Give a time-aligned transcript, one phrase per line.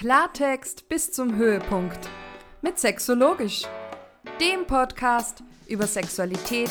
[0.00, 2.08] Klartext bis zum Höhepunkt
[2.62, 3.64] mit Sexologisch,
[4.40, 6.70] dem Podcast über Sexualität,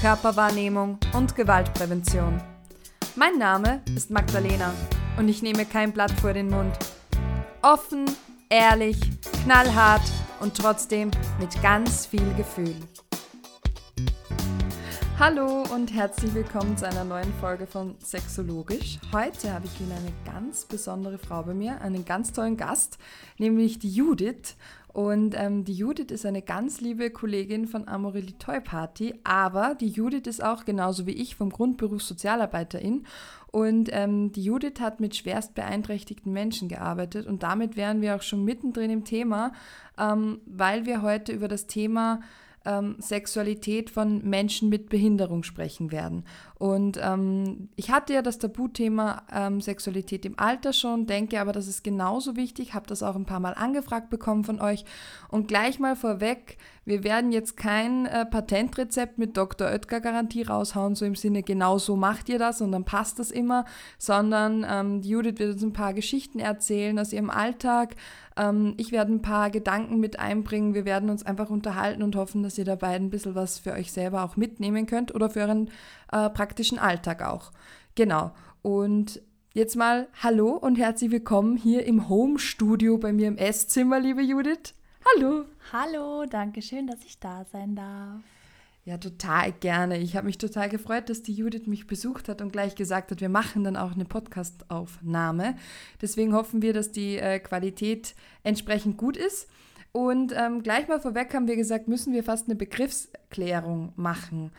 [0.00, 2.40] Körperwahrnehmung und Gewaltprävention.
[3.16, 4.72] Mein Name ist Magdalena
[5.16, 6.78] und ich nehme kein Blatt vor den Mund.
[7.62, 8.04] Offen,
[8.48, 8.96] ehrlich,
[9.42, 10.08] knallhart
[10.38, 11.10] und trotzdem
[11.40, 12.76] mit ganz viel Gefühl.
[15.20, 19.00] Hallo und herzlich willkommen zu einer neuen Folge von Sexologisch.
[19.12, 22.98] Heute habe ich wieder eine ganz besondere Frau bei mir, einen ganz tollen Gast,
[23.36, 24.54] nämlich die Judith.
[24.92, 29.88] Und ähm, die Judith ist eine ganz liebe Kollegin von Amorelie Toy Party, aber die
[29.88, 33.04] Judith ist auch genauso wie ich vom Grundberuf Sozialarbeiterin.
[33.50, 38.22] Und ähm, die Judith hat mit schwerst beeinträchtigten Menschen gearbeitet und damit wären wir auch
[38.22, 39.52] schon mittendrin im Thema,
[39.98, 42.20] ähm, weil wir heute über das Thema
[42.68, 46.24] ähm, Sexualität von Menschen mit Behinderung sprechen werden.
[46.58, 51.68] Und ähm, ich hatte ja das Tabuthema ähm, Sexualität im Alter schon, denke aber, das
[51.68, 54.84] ist genauso wichtig, habe das auch ein paar Mal angefragt bekommen von euch.
[55.28, 59.68] Und gleich mal vorweg, wir werden jetzt kein äh, Patentrezept mit Dr.
[59.68, 63.30] Oetker Garantie raushauen, so im Sinne, genau so macht ihr das und dann passt das
[63.30, 63.64] immer,
[63.98, 67.94] sondern ähm, Judith wird uns ein paar Geschichten erzählen aus ihrem Alltag,
[68.38, 70.74] ähm, ich werde ein paar Gedanken mit einbringen.
[70.74, 73.92] Wir werden uns einfach unterhalten und hoffen, dass ihr dabei ein bisschen was für euch
[73.92, 75.70] selber auch mitnehmen könnt oder für euren
[76.12, 77.52] äh, praktischen Alltag auch.
[77.94, 78.32] Genau.
[78.62, 79.20] Und
[79.52, 84.72] jetzt mal Hallo und herzlich willkommen hier im Home-Studio bei mir im Esszimmer, liebe Judith.
[85.14, 85.44] Hallo.
[85.74, 88.22] Hallo, danke schön, dass ich da sein darf.
[88.86, 89.98] Ja, total gerne.
[89.98, 93.20] Ich habe mich total gefreut, dass die Judith mich besucht hat und gleich gesagt hat,
[93.20, 95.54] wir machen dann auch eine Podcast-Aufnahme.
[96.00, 99.50] Deswegen hoffen wir, dass die äh, Qualität entsprechend gut ist.
[99.92, 104.50] Und ähm, gleich mal vorweg haben wir gesagt, müssen wir fast eine Begriffsklärung machen.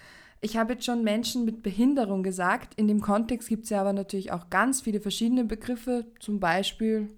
[0.41, 2.73] Ich habe jetzt schon Menschen mit Behinderung gesagt.
[2.75, 7.09] In dem Kontext gibt es ja aber natürlich auch ganz viele verschiedene Begriffe, zum Beispiel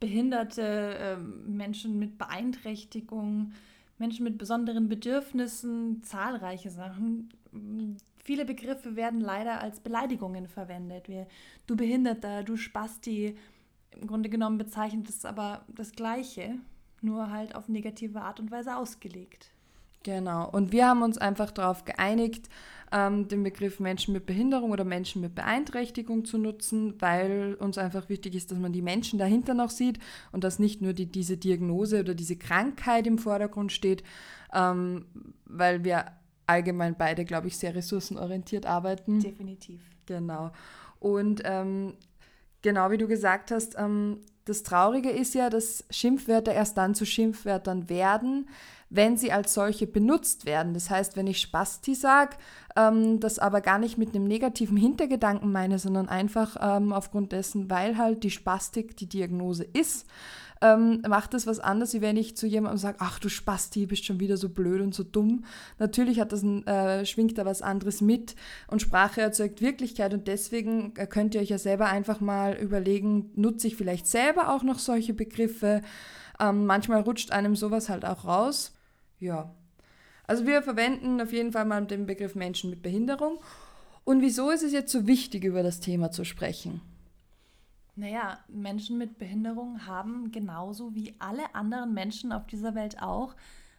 [0.00, 3.52] Behinderte, äh, Menschen mit Beeinträchtigung,
[3.98, 7.30] Menschen mit besonderen Bedürfnissen, zahlreiche Sachen.
[8.22, 11.08] Viele Begriffe werden leider als Beleidigungen verwendet.
[11.08, 11.24] Wie
[11.66, 13.36] du Behinderter, du Spasti.
[13.92, 16.56] Im Grunde genommen bezeichnet es aber das Gleiche,
[17.00, 19.52] nur halt auf negative Art und Weise ausgelegt.
[20.06, 20.48] Genau.
[20.48, 22.48] Und wir haben uns einfach darauf geeinigt,
[22.92, 28.08] ähm, den Begriff Menschen mit Behinderung oder Menschen mit Beeinträchtigung zu nutzen, weil uns einfach
[28.08, 29.98] wichtig ist, dass man die Menschen dahinter noch sieht
[30.30, 34.04] und dass nicht nur die, diese Diagnose oder diese Krankheit im Vordergrund steht,
[34.54, 35.06] ähm,
[35.44, 36.04] weil wir
[36.46, 39.18] allgemein beide, glaube ich, sehr ressourcenorientiert arbeiten.
[39.18, 39.80] Definitiv.
[40.06, 40.52] Genau.
[41.00, 41.94] Und ähm,
[42.62, 47.04] genau wie du gesagt hast, ähm, das Traurige ist ja, dass Schimpfwörter erst dann zu
[47.04, 48.48] Schimpfwörtern werden,
[48.90, 50.74] wenn sie als solche benutzt werden.
[50.74, 52.36] Das heißt, wenn ich Spasti sage,
[52.76, 57.70] ähm, das aber gar nicht mit einem negativen Hintergedanken meine, sondern einfach ähm, aufgrund dessen,
[57.70, 60.06] weil halt die Spastik die Diagnose ist,
[60.62, 64.04] ähm, macht es was anderes, wie wenn ich zu jemandem sage, ach du Spasti, bist
[64.04, 65.44] schon wieder so blöd und so dumm.
[65.78, 68.36] Natürlich hat das ein, äh, schwingt da was anderes mit
[68.68, 73.30] und Sprache erzeugt Wirklichkeit und deswegen äh, könnt ihr euch ja selber einfach mal überlegen,
[73.34, 75.82] nutze ich vielleicht selber auch noch solche Begriffe.
[76.40, 78.72] Ähm, manchmal rutscht einem sowas halt auch raus.
[79.18, 79.54] Ja.
[80.26, 83.38] Also wir verwenden auf jeden Fall mal den Begriff Menschen mit Behinderung.
[84.04, 86.80] Und wieso ist es jetzt so wichtig, über das Thema zu sprechen?
[87.96, 93.34] Naja, Menschen mit Behinderung haben genauso wie alle anderen Menschen auf dieser Welt auch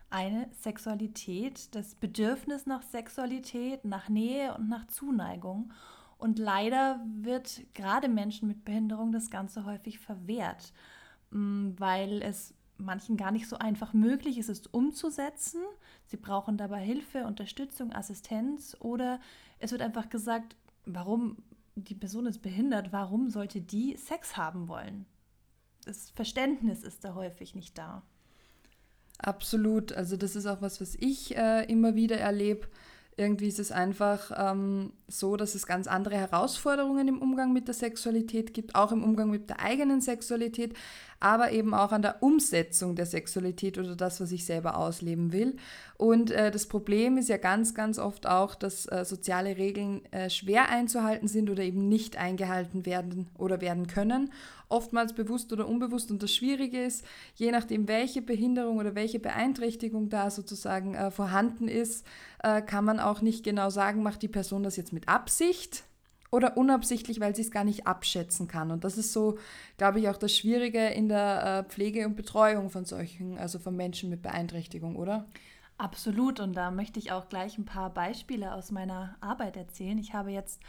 [0.09, 5.72] eine Sexualität, das Bedürfnis nach Sexualität, nach Nähe und nach Zuneigung.
[6.18, 10.74] Und leider wird gerade Menschen mit Behinderung das Ganze häufig verwehrt,
[11.30, 15.61] mm, weil es manchen gar nicht so einfach möglich ist, es umzusetzen.
[16.05, 19.19] Sie brauchen dabei Hilfe, Unterstützung, Assistenz oder
[19.59, 20.55] es wird einfach gesagt,
[20.85, 21.38] warum
[21.75, 25.05] die Person ist behindert, warum sollte die Sex haben wollen?
[25.85, 28.03] Das Verständnis ist da häufig nicht da.
[29.19, 29.94] Absolut.
[29.94, 32.67] Also das ist auch was, was ich äh, immer wieder erlebe.
[33.15, 37.73] Irgendwie ist es einfach ähm, so, dass es ganz andere Herausforderungen im Umgang mit der
[37.73, 40.75] Sexualität gibt, auch im Umgang mit der eigenen Sexualität
[41.19, 45.56] aber eben auch an der Umsetzung der Sexualität oder das, was ich selber ausleben will.
[45.98, 50.30] Und äh, das Problem ist ja ganz, ganz oft auch, dass äh, soziale Regeln äh,
[50.30, 54.31] schwer einzuhalten sind oder eben nicht eingehalten werden oder werden können.
[54.69, 56.12] Oftmals bewusst oder unbewusst.
[56.12, 57.04] Und das Schwierige ist,
[57.36, 62.06] je nachdem, welche Behinderung oder welche Beeinträchtigung da sozusagen äh, vorhanden ist,
[62.44, 65.84] äh, kann man auch nicht genau sagen, macht die Person das jetzt mit Absicht
[66.31, 68.71] oder unabsichtlich, weil sie es gar nicht abschätzen kann.
[68.71, 69.38] Und das ist so,
[69.77, 73.75] glaube ich, auch das Schwierige in der äh, Pflege und Betreuung von solchen, also von
[73.75, 75.25] Menschen mit Beeinträchtigung, oder?
[75.77, 76.39] Absolut.
[76.39, 79.97] Und da möchte ich auch gleich ein paar Beispiele aus meiner Arbeit erzählen.
[79.97, 80.62] Ich habe jetzt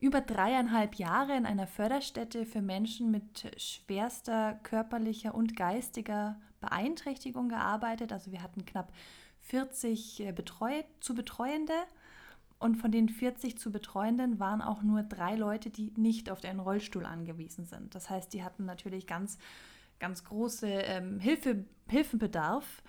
[0.00, 8.12] über dreieinhalb Jahre in einer Förderstätte für Menschen mit schwerster körperlicher und geistiger Beeinträchtigung gearbeitet.
[8.12, 8.92] Also wir hatten knapp
[9.40, 11.74] 40 äh, Betreu zu Betreuende
[12.60, 16.60] und von den 40 zu Betreuenden waren auch nur drei Leute, die nicht auf den
[16.60, 17.94] Rollstuhl angewiesen sind.
[17.94, 19.38] Das heißt, die hatten natürlich ganz,
[19.98, 22.82] ganz große ähm, Hilfe, Hilfenbedarf.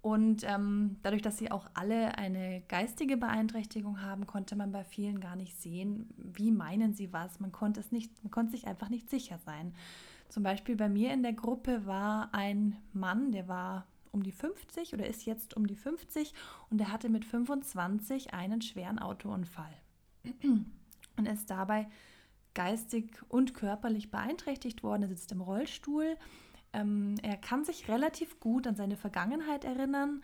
[0.00, 5.20] Und ähm, dadurch, dass sie auch alle eine geistige Beeinträchtigung haben, konnte man bei vielen
[5.20, 7.38] gar nicht sehen, wie meinen sie was.
[7.38, 9.74] Man konnte es nicht, man konnte sich einfach nicht sicher sein.
[10.30, 14.94] Zum Beispiel bei mir in der Gruppe war ein Mann, der war um die 50
[14.94, 16.32] oder ist jetzt um die 50
[16.70, 19.74] und er hatte mit 25 einen schweren Autounfall
[20.42, 21.88] und ist dabei
[22.54, 25.02] geistig und körperlich beeinträchtigt worden.
[25.02, 26.16] Er sitzt im Rollstuhl.
[26.72, 30.22] Ähm, er kann sich relativ gut an seine Vergangenheit erinnern,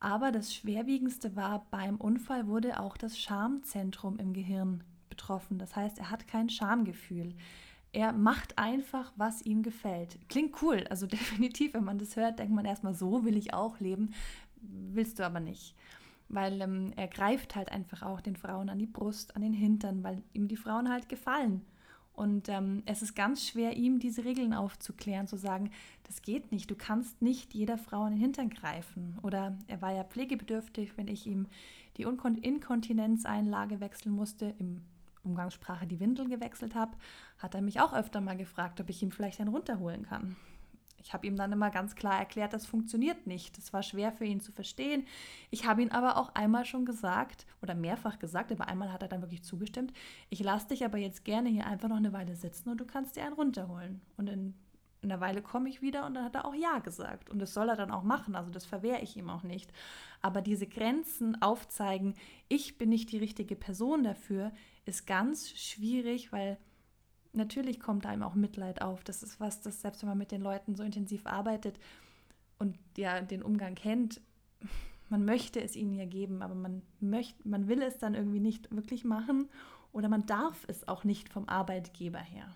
[0.00, 5.58] aber das Schwerwiegendste war, beim Unfall wurde auch das Schamzentrum im Gehirn betroffen.
[5.58, 7.34] Das heißt, er hat kein Schamgefühl
[7.94, 10.18] er macht einfach, was ihm gefällt.
[10.28, 13.80] Klingt cool, also definitiv, wenn man das hört, denkt man erstmal, so will ich auch
[13.80, 14.12] leben,
[14.60, 15.74] willst du aber nicht.
[16.28, 20.02] Weil ähm, er greift halt einfach auch den Frauen an die Brust, an den Hintern,
[20.02, 21.62] weil ihm die Frauen halt gefallen.
[22.14, 25.70] Und ähm, es ist ganz schwer, ihm diese Regeln aufzuklären, zu sagen,
[26.04, 29.18] das geht nicht, du kannst nicht jeder Frau an den Hintern greifen.
[29.22, 31.46] Oder er war ja pflegebedürftig, wenn ich ihm
[31.96, 34.82] die Inkontinenzeinlage wechseln musste, im
[35.24, 36.96] Umgangssprache die Windel gewechselt habe,
[37.38, 40.36] hat er mich auch öfter mal gefragt, ob ich ihm vielleicht einen runterholen kann.
[41.04, 43.58] Ich habe ihm dann immer ganz klar erklärt, das funktioniert nicht.
[43.58, 45.06] Das war schwer für ihn zu verstehen.
[45.50, 49.08] Ich habe ihn aber auch einmal schon gesagt oder mehrfach gesagt, aber einmal hat er
[49.08, 49.92] dann wirklich zugestimmt.
[50.30, 53.16] Ich lasse dich aber jetzt gerne hier einfach noch eine Weile sitzen und du kannst
[53.16, 54.00] dir einen runterholen.
[54.16, 54.54] Und in,
[55.04, 57.30] in einer Weile komme ich wieder und dann hat er auch Ja gesagt.
[57.30, 58.34] Und das soll er dann auch machen.
[58.34, 59.70] Also das verwehre ich ihm auch nicht.
[60.22, 62.14] Aber diese Grenzen aufzeigen,
[62.48, 64.50] ich bin nicht die richtige Person dafür,
[64.86, 66.58] ist ganz schwierig, weil
[67.34, 69.04] natürlich kommt einem auch Mitleid auf.
[69.04, 71.78] Das ist was, das selbst wenn man mit den Leuten so intensiv arbeitet
[72.58, 74.20] und ja den Umgang kennt,
[75.10, 78.74] man möchte es ihnen ja geben, aber man möchte, man will es dann irgendwie nicht
[78.74, 79.48] wirklich machen
[79.92, 82.54] oder man darf es auch nicht vom Arbeitgeber her.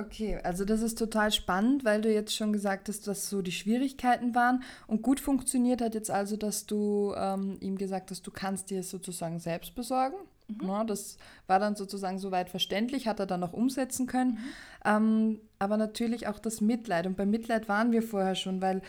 [0.00, 3.52] Okay, also das ist total spannend, weil du jetzt schon gesagt hast, dass so die
[3.52, 8.30] Schwierigkeiten waren und gut funktioniert hat jetzt also, dass du ähm, ihm gesagt hast, du
[8.30, 10.16] kannst dir es sozusagen selbst besorgen.
[10.48, 10.68] Mhm.
[10.68, 14.32] Ja, das war dann sozusagen soweit verständlich, hat er dann auch umsetzen können.
[14.32, 14.38] Mhm.
[14.84, 17.06] Ähm, aber natürlich auch das Mitleid.
[17.06, 18.82] Und beim Mitleid waren wir vorher schon, weil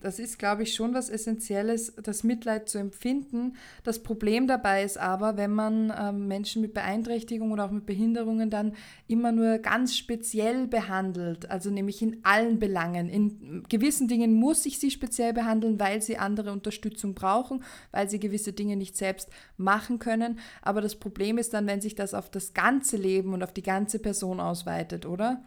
[0.00, 3.56] das ist, glaube ich, schon was Essentielles, das Mitleid zu empfinden.
[3.84, 8.50] Das Problem dabei ist aber, wenn man ähm, Menschen mit Beeinträchtigung oder auch mit Behinderungen
[8.50, 8.74] dann
[9.06, 13.08] immer nur ganz speziell behandelt, also nämlich in allen Belangen.
[13.08, 17.62] In gewissen Dingen muss ich sie speziell behandeln, weil sie andere Unterstützung brauchen,
[17.92, 20.40] weil sie gewisse Dinge nicht selbst machen können.
[20.62, 23.62] Aber das Problem ist dann, wenn sich das auf das ganze Leben und auf die
[23.62, 25.44] ganze Person ausweitet, oder?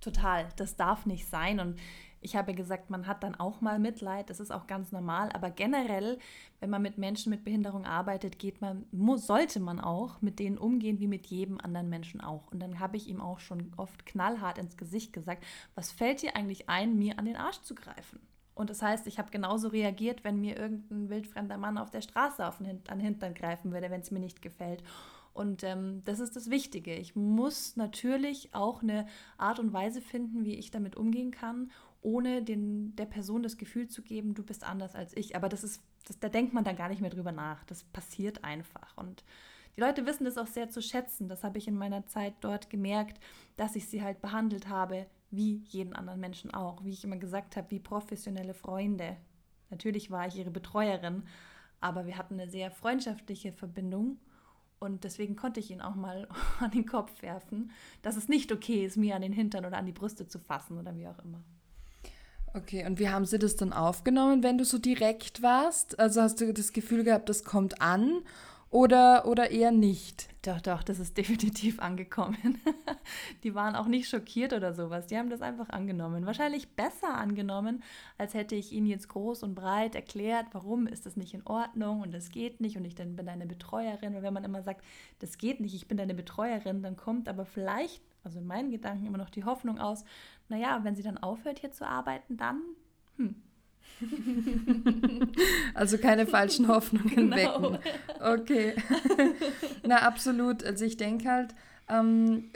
[0.00, 1.60] Total, das darf nicht sein.
[1.60, 1.76] Und
[2.20, 5.50] ich habe gesagt, man hat dann auch mal Mitleid, das ist auch ganz normal, aber
[5.50, 6.18] generell,
[6.60, 10.58] wenn man mit Menschen mit Behinderung arbeitet, geht man, muss, sollte man auch mit denen
[10.58, 12.46] umgehen wie mit jedem anderen Menschen auch.
[12.48, 15.44] Und dann habe ich ihm auch schon oft knallhart ins Gesicht gesagt,
[15.74, 18.20] was fällt dir eigentlich ein, mir an den Arsch zu greifen?
[18.54, 22.46] Und das heißt, ich habe genauso reagiert, wenn mir irgendein wildfremder Mann auf der Straße
[22.46, 24.82] auf den, an den Hintern greifen würde, wenn es mir nicht gefällt.
[25.32, 26.94] Und ähm, das ist das Wichtige.
[26.94, 29.06] Ich muss natürlich auch eine
[29.38, 31.70] Art und Weise finden, wie ich damit umgehen kann,
[32.02, 35.36] ohne den, der Person das Gefühl zu geben, du bist anders als ich.
[35.36, 37.64] Aber das ist, das, da denkt man dann gar nicht mehr drüber nach.
[37.64, 38.96] Das passiert einfach.
[38.96, 39.24] Und
[39.76, 41.28] die Leute wissen das auch sehr zu schätzen.
[41.28, 43.20] Das habe ich in meiner Zeit dort gemerkt,
[43.56, 46.84] dass ich sie halt behandelt habe, wie jeden anderen Menschen auch.
[46.84, 49.16] Wie ich immer gesagt habe, wie professionelle Freunde.
[49.68, 51.22] Natürlich war ich ihre Betreuerin,
[51.80, 54.18] aber wir hatten eine sehr freundschaftliche Verbindung.
[54.80, 56.26] Und deswegen konnte ich ihn auch mal
[56.60, 57.70] an den Kopf werfen,
[58.02, 60.78] dass es nicht okay ist, mir an den Hintern oder an die Brüste zu fassen
[60.78, 61.44] oder wie auch immer.
[62.52, 65.98] Okay, und wie haben sie das dann aufgenommen, wenn du so direkt warst?
[66.00, 68.22] Also hast du das Gefühl gehabt, das kommt an
[68.70, 70.28] oder, oder eher nicht?
[70.42, 72.60] Doch, doch, das ist definitiv angekommen.
[73.42, 75.06] die waren auch nicht schockiert oder sowas.
[75.08, 76.26] Die haben das einfach angenommen.
[76.26, 77.82] Wahrscheinlich besser angenommen,
[78.16, 82.00] als hätte ich ihnen jetzt groß und breit erklärt, warum ist das nicht in Ordnung
[82.00, 84.14] und das geht nicht und ich dann bin deine Betreuerin.
[84.14, 84.84] Und wenn man immer sagt,
[85.18, 89.06] das geht nicht, ich bin deine Betreuerin, dann kommt aber vielleicht also in meinen Gedanken
[89.06, 90.04] immer noch die Hoffnung aus,
[90.48, 92.60] naja, wenn sie dann aufhört hier zu arbeiten, dann,
[93.16, 93.42] hm.
[95.74, 97.36] Also keine falschen Hoffnungen genau.
[97.36, 97.78] wecken.
[98.20, 98.74] Okay.
[99.86, 100.64] Na, absolut.
[100.64, 101.54] Also ich denke halt,
[101.88, 102.50] ähm,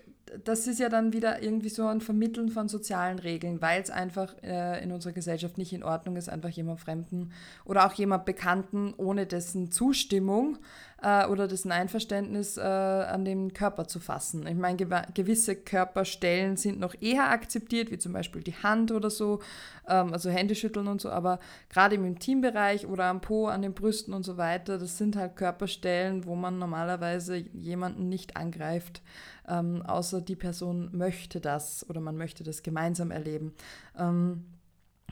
[0.44, 4.34] das ist ja dann wieder irgendwie so ein Vermitteln von sozialen Regeln, weil es einfach
[4.42, 7.30] äh, in unserer Gesellschaft nicht in Ordnung ist, einfach jemand Fremden
[7.64, 10.58] oder auch jemand Bekannten ohne dessen Zustimmung
[11.04, 14.46] äh, oder das Einverständnis äh, an den Körper zu fassen.
[14.46, 19.10] Ich meine, gew gewisse Körperstellen sind noch eher akzeptiert, wie zum Beispiel die Hand oder
[19.10, 19.40] so,
[19.86, 24.14] ähm, also Händeschütteln und so, aber gerade im Intimbereich oder am Po, an den Brüsten
[24.14, 29.02] und so weiter, das sind halt Körperstellen, wo man normalerweise jemanden nicht angreift,
[29.46, 33.52] ähm, außer die Person möchte das oder man möchte das gemeinsam erleben.
[33.98, 34.44] Ähm,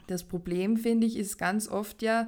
[0.07, 2.27] das Problem, finde ich, ist ganz oft ja,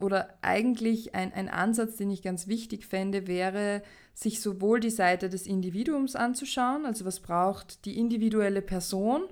[0.00, 3.82] oder eigentlich ein, ein Ansatz, den ich ganz wichtig fände, wäre,
[4.14, 9.24] sich sowohl die Seite des Individuums anzuschauen, also was braucht die individuelle Person,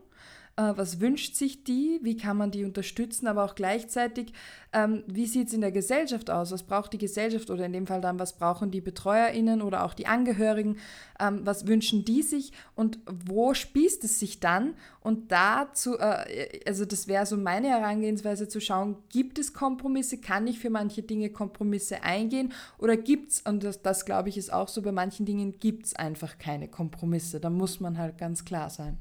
[0.56, 4.32] was wünscht sich die, wie kann man die unterstützen, aber auch gleichzeitig,
[4.73, 7.87] ähm, wie sieht es in der Gesellschaft aus, was braucht die Gesellschaft oder in dem
[7.87, 10.76] Fall dann, was brauchen die Betreuerinnen oder auch die Angehörigen,
[11.18, 14.75] ähm, was wünschen die sich und wo spießt es sich dann?
[15.00, 20.46] Und dazu, äh, also das wäre so meine Herangehensweise zu schauen, gibt es Kompromisse, kann
[20.46, 22.52] ich für manche Dinge Kompromisse eingehen?
[22.78, 25.87] Oder gibt es, und das, das glaube ich ist auch so, bei manchen Dingen gibt
[25.87, 28.99] es einfach keine Kompromisse, da muss man halt ganz klar sein.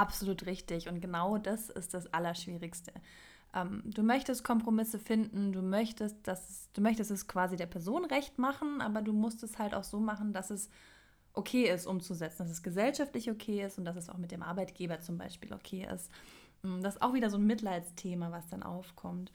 [0.00, 0.88] Absolut richtig.
[0.88, 2.90] Und genau das ist das Allerschwierigste.
[3.54, 8.38] Ähm, du möchtest Kompromisse finden, du möchtest, dass, du möchtest es quasi der Person recht
[8.38, 10.70] machen, aber du musst es halt auch so machen, dass es
[11.34, 15.00] okay ist umzusetzen, dass es gesellschaftlich okay ist und dass es auch mit dem Arbeitgeber
[15.02, 16.10] zum Beispiel okay ist.
[16.62, 19.32] Mm, das ist auch wieder so ein Mitleidsthema, was dann aufkommt.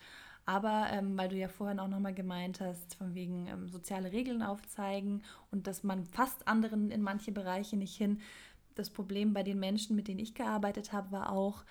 [0.47, 4.41] Aber ähm, weil du ja vorhin auch nochmal gemeint hast, von wegen ähm, soziale Regeln
[4.41, 8.19] aufzeigen und dass man fast anderen in manche Bereiche nicht hin,
[8.75, 11.63] das Problem bei den Menschen, mit denen ich gearbeitet habe, war auch,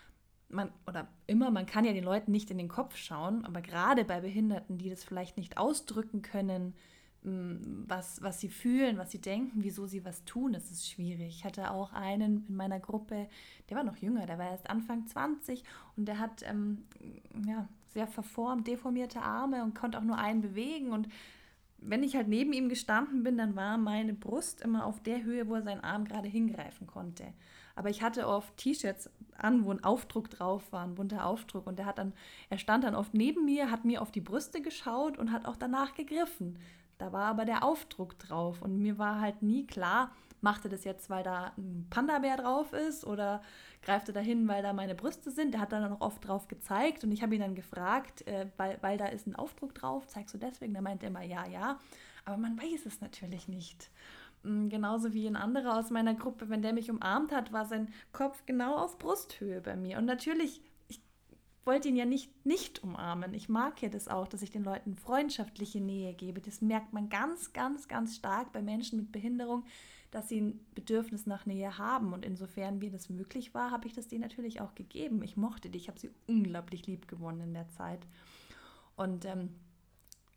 [0.49, 4.05] man, oder immer, man kann ja den Leuten nicht in den Kopf schauen, aber gerade
[4.05, 6.75] bei Behinderten, die das vielleicht nicht ausdrücken können,
[7.23, 11.37] mm, was, was sie fühlen, was sie denken, wieso sie was tun, ist es schwierig.
[11.37, 13.29] Ich hatte auch einen in meiner Gruppe,
[13.69, 15.63] der war noch jünger, der war erst Anfang 20
[15.97, 16.85] und der hat ähm,
[17.47, 21.09] ja, sehr verformt, deformierte Arme und konnte auch nur einen bewegen und
[21.87, 25.49] wenn ich halt neben ihm gestanden bin, dann war meine Brust immer auf der Höhe,
[25.49, 27.25] wo er seinen Arm gerade hingreifen konnte.
[27.77, 31.67] Aber ich hatte oft T-Shirts an, wo ein Aufdruck drauf war, ein bunter Aufdruck.
[31.67, 32.13] Und er hat dann,
[32.49, 35.57] er stand dann oft neben mir, hat mir auf die Brüste geschaut und hat auch
[35.57, 36.59] danach gegriffen.
[36.99, 40.13] Da war aber der Aufdruck drauf und mir war halt nie klar,
[40.45, 43.43] macht er das jetzt, weil da ein Panda-Bär drauf ist oder
[43.83, 45.55] greift er dahin, weil da meine Brüste sind?
[45.55, 48.79] Der hat dann auch oft drauf gezeigt und ich habe ihn dann gefragt, äh, weil,
[48.83, 50.75] weil da ist ein Aufdruck drauf, zeigst du deswegen?
[50.75, 51.81] Da meinte er immer ja, ja,
[52.25, 53.91] aber man weiß es natürlich nicht.
[54.45, 57.93] Mm, genauso wie ein anderer aus meiner Gruppe, wenn der mich umarmt hat, war sein
[58.13, 59.99] Kopf genau auf Brusthöhe bei mir.
[59.99, 60.61] Und natürlich
[61.65, 63.33] wollte ihn ja nicht nicht umarmen.
[63.33, 66.43] Ich mag ja das auch, dass ich den Leuten freundschaftliche Nähe gebe.
[66.43, 69.65] Das merkt man ganz, ganz, ganz stark bei Menschen mit Behinderung,
[70.15, 72.13] dass sie ein Bedürfnis nach Nähe haben.
[72.13, 75.23] Und insofern mir das möglich war, habe ich das denen natürlich auch gegeben.
[75.25, 78.07] Ich mochte die, ich habe sie unglaublich lieb gewonnen in der Zeit.
[78.95, 79.51] Und ähm,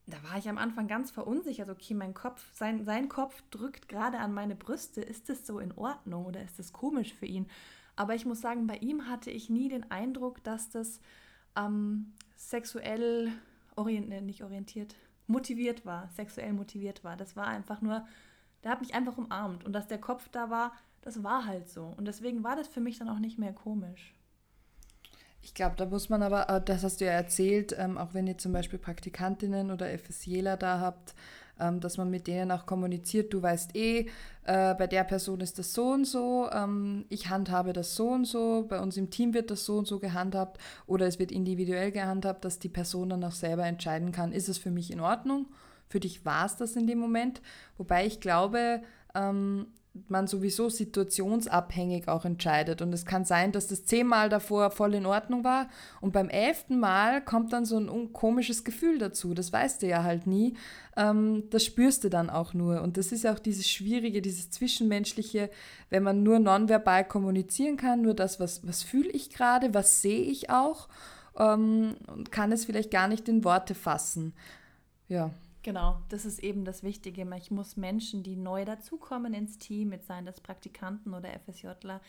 [0.08, 1.70] da war ich am Anfang ganz verunsichert.
[1.70, 5.02] Okay, mein Kopf, sein, sein Kopf drückt gerade an meine Brüste.
[5.02, 7.46] Ist das so in Ordnung oder ist das komisch für ihn?
[7.96, 11.00] Aber ich muss sagen, bei ihm hatte ich nie den Eindruck, dass das
[11.56, 13.32] ähm, sexuell
[13.76, 14.96] orientiert, nicht orientiert,
[15.28, 17.16] motiviert war, sexuell motiviert war.
[17.16, 18.08] Das war einfach nur
[18.64, 19.66] der hat mich einfach umarmt.
[19.66, 21.94] Und dass der Kopf da war, das war halt so.
[21.98, 24.14] Und deswegen war das für mich dann auch nicht mehr komisch.
[25.42, 28.28] Ich glaube, da muss man aber, äh, das hast du ja erzählt, ähm, auch wenn
[28.28, 31.16] ihr zum Beispiel Praktikantinnen oder FSJler da habt,
[31.60, 34.08] ähm, dass man mit denen auch kommuniziert, du weißt eh,
[34.44, 38.26] äh, bei der Person ist das so und so, ähm, ich handhabe das so und
[38.26, 41.92] so, bei uns im Team wird das so und so gehandhabt oder es wird individuell
[41.92, 45.48] gehandhabt, dass die Person dann auch selber entscheiden kann, ist es für mich in Ordnung
[45.88, 47.42] für dich war es das in dem Moment.
[47.78, 48.82] Wobei ich glaube,
[49.16, 49.68] ähm,
[50.08, 52.82] man sowieso situationsabhängig auch entscheidet.
[52.82, 55.68] Und es kann sein, dass das zehnmal davor voll in Ordnung war
[56.02, 59.34] und beim elften Mal kommt dann so ein komisches Gefühl dazu.
[59.34, 60.56] Das weißt du ja halt nie.
[60.96, 62.82] Ähm, das spürst du dann auch nur.
[62.82, 65.50] Und das ist auch dieses Schwierige, dieses Zwischenmenschliche,
[65.90, 70.22] wenn man nur nonverbal kommunizieren kann, nur das, was, was fühle ich gerade, was sehe
[70.22, 70.88] ich auch
[71.38, 74.34] ähm, und kann es vielleicht gar nicht in Worte fassen.
[75.08, 75.32] Ja.
[75.68, 77.28] Genau, das ist eben das Wichtige.
[77.36, 82.00] Ich muss Menschen, die neu dazukommen ins Team, mit seien das Praktikanten oder FSJler,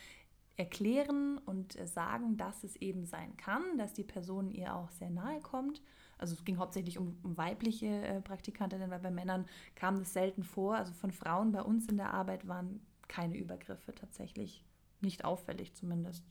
[0.57, 5.41] erklären und sagen, dass es eben sein kann, dass die Person ihr auch sehr nahe
[5.41, 5.83] kommt.
[6.19, 10.45] Also es ging hauptsächlich um, um weibliche äh, Praktikantinnen, weil bei Männern kam das selten
[10.45, 10.77] vor.
[10.77, 14.65] Also von Frauen bei uns in der Arbeit waren keine Übergriffe tatsächlich,
[15.00, 16.23] nicht auffällig zumindest.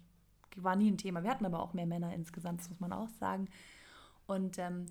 [0.55, 1.23] War nie ein Thema.
[1.23, 3.49] Wir hatten aber auch mehr Männer insgesamt, das muss man auch sagen.
[4.27, 4.85] Und ähm,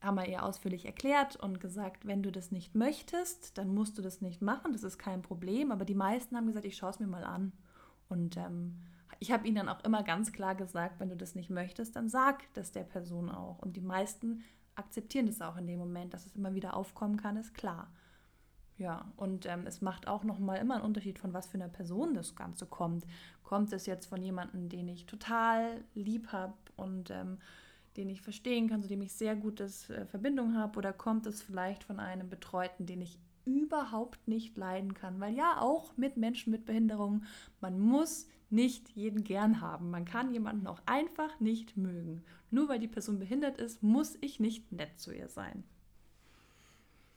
[0.00, 4.02] haben wir ihr ausführlich erklärt und gesagt, wenn du das nicht möchtest, dann musst du
[4.02, 5.72] das nicht machen, das ist kein Problem.
[5.72, 7.52] Aber die meisten haben gesagt, ich schaue es mir mal an.
[8.08, 8.78] Und ähm,
[9.18, 12.08] ich habe ihnen dann auch immer ganz klar gesagt, wenn du das nicht möchtest, dann
[12.08, 13.58] sag das der Person auch.
[13.58, 14.42] Und die meisten
[14.74, 17.92] akzeptieren das auch in dem Moment, dass es immer wieder aufkommen kann, ist klar.
[18.78, 22.14] Ja, und ähm, es macht auch nochmal immer einen Unterschied, von was für einer Person
[22.14, 23.06] das Ganze kommt.
[23.42, 27.36] Kommt es jetzt von jemandem, den ich total lieb habe und ähm,
[27.96, 31.42] den ich verstehen kann, zu dem ich sehr gute äh, Verbindung habe, oder kommt es
[31.42, 35.20] vielleicht von einem Betreuten, den ich überhaupt nicht leiden kann?
[35.20, 37.24] Weil ja, auch mit Menschen mit Behinderung,
[37.60, 39.90] man muss nicht jeden gern haben.
[39.90, 42.22] Man kann jemanden auch einfach nicht mögen.
[42.50, 45.64] Nur weil die Person behindert ist, muss ich nicht nett zu ihr sein.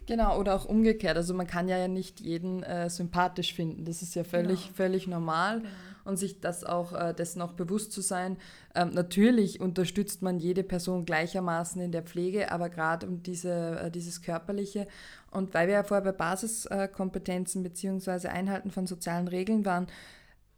[0.05, 1.15] Genau, oder auch umgekehrt.
[1.17, 3.85] Also man kann ja nicht jeden äh, sympathisch finden.
[3.85, 4.75] Das ist ja völlig, genau.
[4.75, 5.59] völlig normal.
[5.59, 5.69] Genau.
[6.05, 8.35] Und sich das auch äh, dessen auch bewusst zu sein.
[8.75, 13.89] Ähm, natürlich unterstützt man jede Person gleichermaßen in der Pflege, aber gerade um diese, äh,
[13.89, 14.85] dieses Körperliche.
[15.31, 18.27] Und weil wir ja vorher bei Basiskompetenzen bzw.
[18.27, 19.87] Einhalten von sozialen Regeln waren,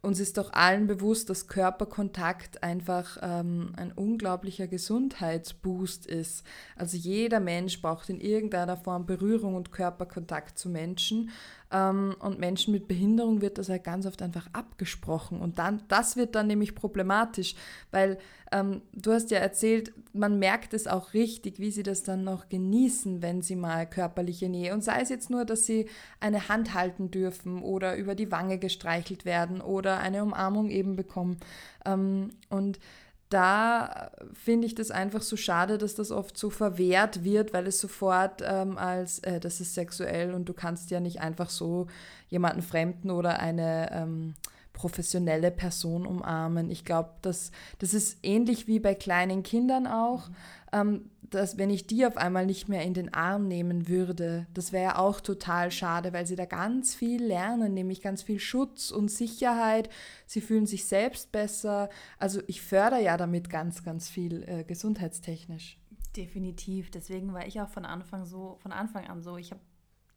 [0.06, 6.46] uns ist doch allen bewusst, dass Körperkontakt einfach ähm, ein unglaublicher Gesundheitsboost ist.
[6.76, 11.30] Also jeder Mensch braucht in irgendeiner Form Berührung und Körperkontakt zu Menschen.
[11.72, 15.40] Ähm, und Menschen mit Behinderung wird das halt ganz oft einfach abgesprochen.
[15.40, 17.54] Und dann, das wird dann nämlich problematisch,
[17.90, 18.18] weil
[18.52, 22.48] ähm, du hast ja erzählt, man merkt es auch richtig, wie sie das dann noch
[22.48, 24.72] genießen, wenn sie mal körperliche Nähe.
[24.72, 25.86] Und sei es jetzt nur, dass sie
[26.20, 31.38] eine Hand halten dürfen oder über die Wange gestreichelt werden oder eine Umarmung eben bekommen.
[31.84, 32.78] Ähm, und
[33.28, 37.80] da finde ich das einfach so schade, dass das oft so verwehrt wird, weil es
[37.80, 41.88] sofort ähm, als, äh, das ist sexuell und du kannst ja nicht einfach so
[42.28, 44.34] jemanden Fremden oder eine ähm,
[44.76, 46.70] professionelle Person umarmen.
[46.70, 50.28] Ich glaube, das, das ist ähnlich wie bei kleinen Kindern auch.
[50.28, 50.34] Mhm
[50.76, 54.72] ähm, dass wenn ich die auf einmal nicht mehr in den Arm nehmen würde, das
[54.72, 59.10] wäre auch total schade, weil sie da ganz viel lernen, nämlich ganz viel Schutz und
[59.10, 59.88] Sicherheit.
[60.26, 61.88] Sie fühlen sich selbst besser.
[62.18, 65.78] Also ich fördere ja damit ganz, ganz viel äh, gesundheitstechnisch.
[66.16, 66.90] Definitiv.
[66.90, 69.60] Deswegen war ich auch von Anfang so, von Anfang an so, ich habe,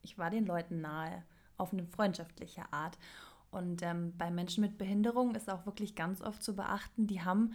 [0.03, 1.23] ich war den Leuten nahe,
[1.57, 2.97] auf eine freundschaftliche Art.
[3.51, 7.53] Und ähm, bei Menschen mit Behinderung ist auch wirklich ganz oft zu beachten, die haben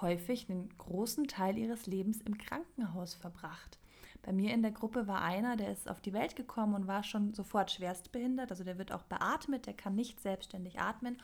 [0.00, 3.78] häufig einen großen Teil ihres Lebens im Krankenhaus verbracht.
[4.22, 7.04] Bei mir in der Gruppe war einer, der ist auf die Welt gekommen und war
[7.04, 8.50] schon sofort schwerstbehindert.
[8.50, 11.18] Also der wird auch beatmet, der kann nicht selbstständig atmen.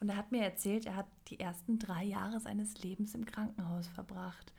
[0.00, 3.88] Und er hat mir erzählt, er hat die ersten drei Jahre seines Lebens im Krankenhaus
[3.88, 4.52] verbracht.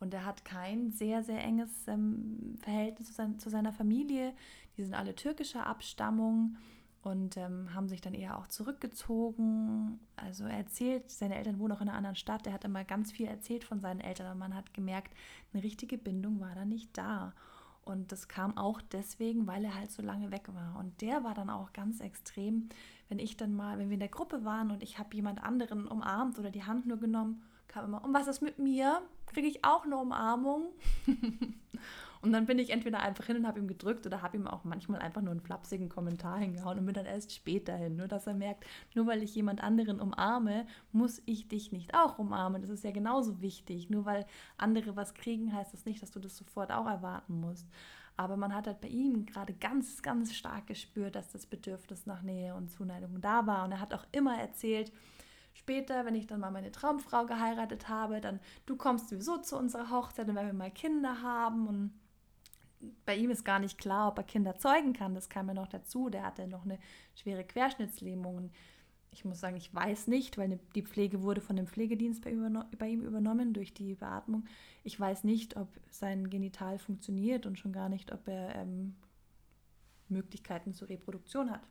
[0.00, 4.34] Und er hat kein sehr, sehr enges ähm, Verhältnis zu, sein, zu, seiner Familie.
[4.76, 6.56] Die sind alle türkischer Abstammung
[7.02, 10.00] und ähm, haben sich dann eher auch zurückgezogen.
[10.16, 12.46] Also er erzählt, seine Eltern wohnen auch in einer anderen Stadt.
[12.46, 15.14] Er hat immer ganz viel erzählt von seinen Eltern und man hat gemerkt,
[15.52, 17.32] eine richtige Bindung war da nicht da.
[17.84, 20.78] Und das kam auch deswegen, weil er halt so lange weg war.
[20.78, 22.68] Und der war dann auch ganz extrem,
[23.08, 25.88] wenn ich dann mal, wenn wir in der Gruppe waren und ich habe jemand anderen
[25.88, 29.00] umarmt oder die Hand nur genommen, kam immer, und was ist mit mir?
[29.26, 30.66] Kriege ich auch eine Umarmung?
[32.22, 34.64] Und dann bin ich entweder einfach hin und habe ihm gedrückt oder habe ihm auch
[34.64, 37.96] manchmal einfach nur einen flapsigen Kommentar hingehauen und bin dann erst später hin.
[37.96, 42.18] Nur dass er merkt, nur weil ich jemand anderen umarme, muss ich dich nicht auch
[42.18, 42.60] umarmen.
[42.60, 43.88] Das ist ja genauso wichtig.
[43.88, 44.26] Nur weil
[44.58, 47.66] andere was kriegen, heißt das nicht, dass du das sofort auch erwarten musst.
[48.18, 52.20] Aber man hat halt bei ihm gerade ganz, ganz stark gespürt, dass das Bedürfnis nach
[52.20, 53.64] Nähe und Zuneigung da war.
[53.64, 54.92] Und er hat auch immer erzählt,
[55.54, 59.90] später, wenn ich dann mal meine Traumfrau geheiratet habe, dann du kommst sowieso zu unserer
[59.90, 61.92] Hochzeit und wenn wir mal Kinder haben und
[63.04, 65.14] bei ihm ist gar nicht klar, ob er Kinder zeugen kann.
[65.14, 66.08] Das kam ja noch dazu.
[66.10, 66.78] Der hatte noch eine
[67.14, 68.50] schwere Querschnittslähmung.
[69.12, 72.30] Ich muss sagen, ich weiß nicht, weil die Pflege wurde von dem Pflegedienst bei
[72.88, 74.44] ihm übernommen durch die Beatmung.
[74.84, 78.94] Ich weiß nicht, ob sein Genital funktioniert und schon gar nicht, ob er ähm,
[80.08, 81.66] Möglichkeiten zur Reproduktion hat.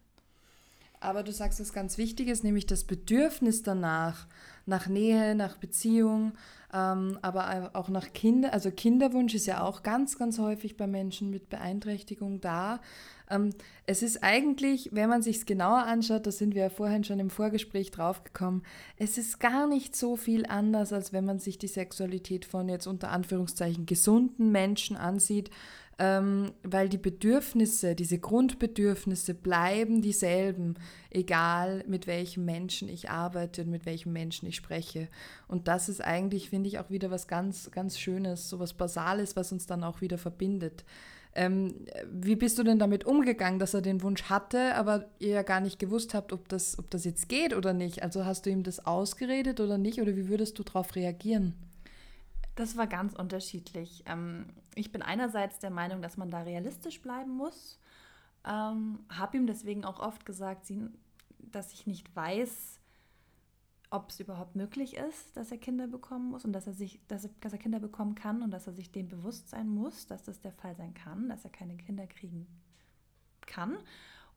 [1.02, 4.28] Aber du sagst was ganz Wichtiges, nämlich das Bedürfnis danach,
[4.66, 6.34] nach Nähe, nach Beziehung,
[6.74, 8.54] ähm, aber auch nach Kinder.
[8.54, 12.82] Also Kinderwunsch ist ja auch ganz, ganz häufig bei Menschen mit Beeinträchtigung da.
[13.30, 13.52] Ähm,
[13.86, 17.20] es ist eigentlich, wenn man sich es genauer anschaut, da sind wir ja vorhin schon
[17.20, 18.64] im Vorgespräch draufgekommen,
[18.98, 22.88] es ist gar nicht so viel anders, als wenn man sich die Sexualität von jetzt
[22.88, 25.50] unter Anführungszeichen gesunden Menschen ansieht
[26.00, 30.76] ähm, weil die Bedürfnisse, diese Grundbedürfnisse bleiben dieselben,
[31.12, 35.10] egal mit welchem Menschen ich arbeite und mit welchem Menschen ich spreche.
[35.50, 39.36] Und das ist eigentlich, finde ich, auch wieder was ganz, ganz Schönes, so was Basales,
[39.36, 40.86] was uns dann auch wieder verbindet.
[41.36, 41.76] Ähm,
[42.10, 45.60] wie bist du denn damit umgegangen, dass er den Wunsch hatte, aber ihr ja gar
[45.60, 48.04] nicht gewusst habt, ob das, ob das jetzt geht oder nicht?
[48.04, 50.02] Also hast du ihm das ausgeredet oder nicht?
[50.02, 51.56] Oder wie würdest du darauf reagieren?
[52.60, 54.04] Das war ganz unterschiedlich.
[54.06, 57.80] Ähm, ich bin einerseits der Meinung, dass man da realistisch bleiben muss.
[58.46, 60.70] Ähm, habe ihm deswegen auch oft gesagt,
[61.38, 62.82] dass ich nicht weiß,
[63.92, 67.24] ob es überhaupt möglich ist, dass er Kinder bekommen muss und dass er sich, dass
[67.24, 70.24] er, dass er Kinder bekommen kann und dass er sich dem bewusst sein muss, dass
[70.24, 72.46] das der Fall sein kann, dass er keine Kinder kriegen
[73.46, 73.78] kann.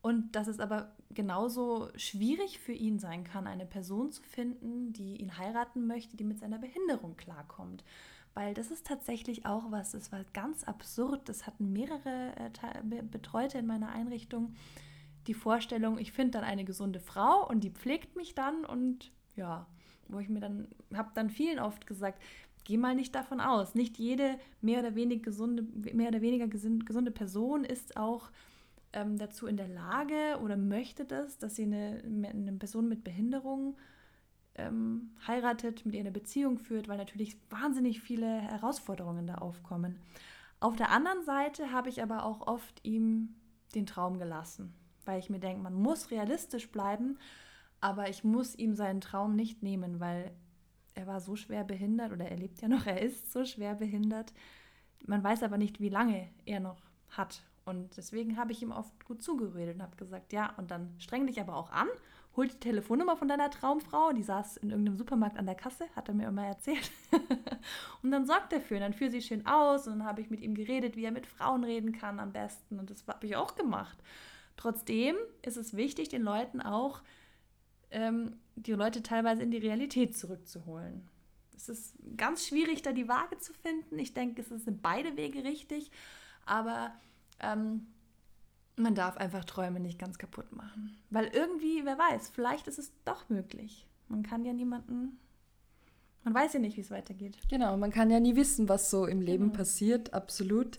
[0.01, 5.17] und dass es aber genauso schwierig für ihn sein kann, eine Person zu finden, die
[5.17, 7.85] ihn heiraten möchte, die mit seiner Behinderung klarkommt.
[8.35, 11.29] Weil das ist tatsächlich auch was, das war ganz absurd.
[11.29, 14.55] Das hatten mehrere äh, Betreute in meiner Einrichtung.
[15.27, 19.67] Die Vorstellung, ich finde dann eine gesunde Frau und die pflegt mich dann und ja,
[20.09, 22.21] wo ich mir dann, habe dann vielen oft gesagt,
[22.65, 23.75] geh mal nicht davon aus.
[23.75, 25.63] Nicht jede mehr oder weniger gesunde,
[25.95, 28.31] mehr oder weniger gesunde Person ist auch
[28.93, 33.77] ähm, dazu in der Lage oder möchte das, dass sie eine, eine Person mit Behinderung
[34.55, 39.99] ähm, heiratet, mit ihr eine Beziehung führt, weil natürlich wahnsinnig viele Herausforderungen da aufkommen.
[40.61, 43.35] Auf der anderen Seite habe ich aber auch oft ihm
[43.75, 47.19] den Traum gelassen, weil ich mir denke, man muss realistisch bleiben,
[47.81, 50.31] aber ich muss ihm seinen Traum nicht nehmen, weil
[50.95, 54.33] er war so schwer behindert oder er lebt ja noch, er ist so schwer behindert.
[55.05, 57.43] Man weiß aber nicht, wie lange er noch hat.
[57.65, 61.27] Und deswegen habe ich ihm oft gut zugeredet und habe gesagt, ja, und dann streng
[61.27, 61.89] dich aber auch an,
[62.37, 66.09] hol die Telefonnummer von deiner Traumfrau, die saß in irgendeinem Supermarkt an der Kasse, hat
[66.09, 66.91] er mir immer erzählt.
[68.03, 70.41] und dann sorgt dafür, und dann führ sie schön aus und dann habe ich mit
[70.41, 73.55] ihm geredet, wie er mit Frauen reden kann am besten und das habe ich auch
[73.55, 73.99] gemacht.
[74.57, 77.03] Trotzdem ist es wichtig, den Leuten auch,
[77.91, 81.09] ähm, die Leute teilweise in die Realität zurückzuholen.
[81.55, 83.99] Es ist ganz schwierig, da die Waage zu finden.
[83.99, 85.91] Ich denke, es sind beide Wege richtig,
[86.45, 86.93] aber
[87.41, 87.87] ähm,
[88.77, 90.97] man darf einfach Träume nicht ganz kaputt machen.
[91.11, 93.87] Weil irgendwie, wer weiß, vielleicht ist es doch möglich.
[94.09, 95.19] Man kann ja niemanden,
[96.25, 97.39] man weiß ja nicht, wie es weitergeht.
[97.49, 99.57] Genau, man kann ja nie wissen, was so im Leben genau.
[99.57, 100.79] passiert, absolut.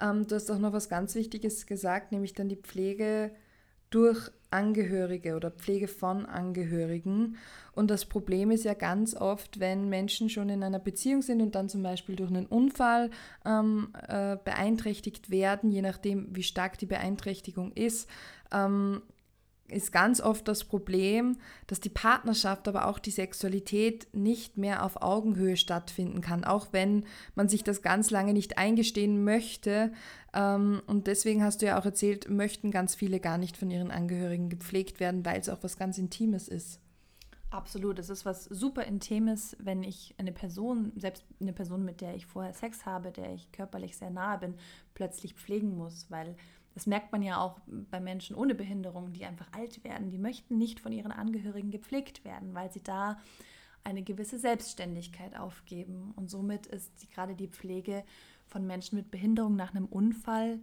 [0.00, 3.34] Ähm, du hast auch noch was ganz Wichtiges gesagt, nämlich dann die Pflege
[3.90, 7.36] durch Angehörige oder Pflege von Angehörigen.
[7.72, 11.54] Und das Problem ist ja ganz oft, wenn Menschen schon in einer Beziehung sind und
[11.54, 13.10] dann zum Beispiel durch einen Unfall
[13.44, 18.08] ähm, äh, beeinträchtigt werden, je nachdem, wie stark die Beeinträchtigung ist,
[18.52, 19.02] ähm,
[19.70, 25.02] ist ganz oft das Problem, dass die Partnerschaft, aber auch die Sexualität nicht mehr auf
[25.02, 27.04] Augenhöhe stattfinden kann, auch wenn
[27.34, 29.92] man sich das ganz lange nicht eingestehen möchte.
[30.34, 33.90] Ähm, und deswegen hast du ja auch erzählt, möchten ganz viele gar nicht von ihren
[33.90, 36.80] Angehörigen gepflegt werden, weil es auch was ganz Intimes ist.
[37.50, 42.14] Absolut, es ist was super Intimes, wenn ich eine Person, selbst eine Person, mit der
[42.14, 44.54] ich vorher Sex habe, der ich körperlich sehr nahe bin,
[44.94, 46.36] plötzlich pflegen muss, weil
[46.80, 47.58] das merkt man ja auch
[47.90, 50.08] bei Menschen ohne Behinderung, die einfach alt werden.
[50.08, 53.18] Die möchten nicht von ihren Angehörigen gepflegt werden, weil sie da
[53.84, 56.14] eine gewisse Selbstständigkeit aufgeben.
[56.16, 58.02] Und somit ist die, gerade die Pflege
[58.46, 60.58] von Menschen mit Behinderung nach einem Unfall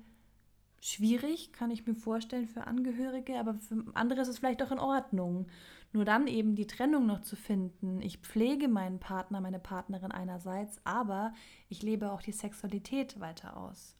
[0.82, 4.80] schwierig, kann ich mir vorstellen, für Angehörige, aber für andere ist es vielleicht auch in
[4.80, 5.46] Ordnung.
[5.94, 8.02] Nur dann eben die Trennung noch zu finden.
[8.02, 11.36] Ich pflege meinen Partner, meine Partnerin einerseits, aber
[11.70, 13.94] ich lebe auch die Sexualität weiter aus.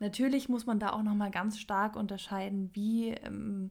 [0.00, 3.68] Natürlich muss man da auch noch mal ganz stark unterscheiden, wie, ähm,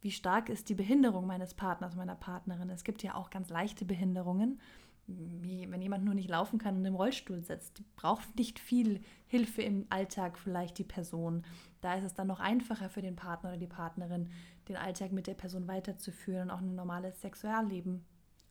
[0.00, 2.70] wie stark ist die Behinderung meines Partners, meiner Partnerin.
[2.70, 4.60] Es gibt ja auch ganz leichte Behinderungen,
[5.08, 7.78] wie wenn jemand nur nicht laufen kann und im Rollstuhl sitzt.
[7.78, 11.44] Die braucht nicht viel Hilfe im Alltag vielleicht die Person.
[11.80, 14.30] Da ist es dann noch einfacher für den Partner oder die Partnerin,
[14.68, 18.04] den Alltag mit der Person weiterzuführen und auch ein normales Sexualleben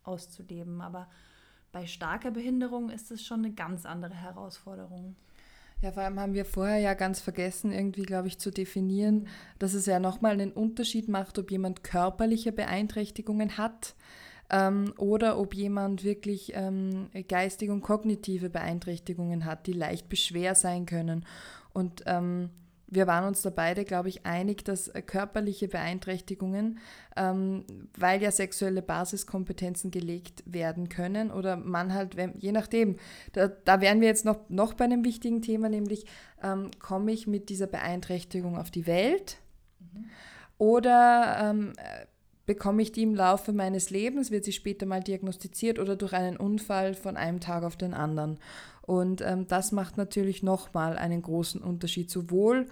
[0.04, 0.82] auszuleben.
[0.82, 1.08] Aber
[1.72, 5.16] bei starker Behinderung ist es schon eine ganz andere Herausforderung.
[5.82, 9.28] Ja, vor allem haben wir vorher ja ganz vergessen, irgendwie, glaube ich, zu definieren,
[9.60, 13.96] dass es ja nochmal einen Unterschied macht, ob jemand körperliche Beeinträchtigungen hat
[14.50, 20.86] ähm, oder ob jemand wirklich ähm, geistige und kognitive Beeinträchtigungen hat, die leicht beschwer sein
[20.86, 21.26] können.
[21.72, 22.50] Und ähm,
[22.91, 26.80] wir waren uns da beide, glaube ich, einig, dass äh, körperliche Beeinträchtigungen,
[27.15, 27.65] ähm,
[27.97, 32.97] weil ja sexuelle Basiskompetenzen gelegt werden können oder man halt, wenn, je nachdem,
[33.34, 36.06] da, da wären wir jetzt noch, noch bei einem wichtigen Thema, nämlich
[36.43, 39.38] ähm, komme ich mit dieser Beeinträchtigung auf die Welt
[39.80, 40.06] mhm.
[40.58, 41.73] oder ähm,
[42.49, 46.36] bekomme ich die im Laufe meines Lebens, wird sie später mal diagnostiziert oder durch einen
[46.36, 48.39] Unfall von einem Tag auf den anderen.
[48.89, 52.65] Und ähm, das macht natürlich nochmal einen großen Unterschied, sowohl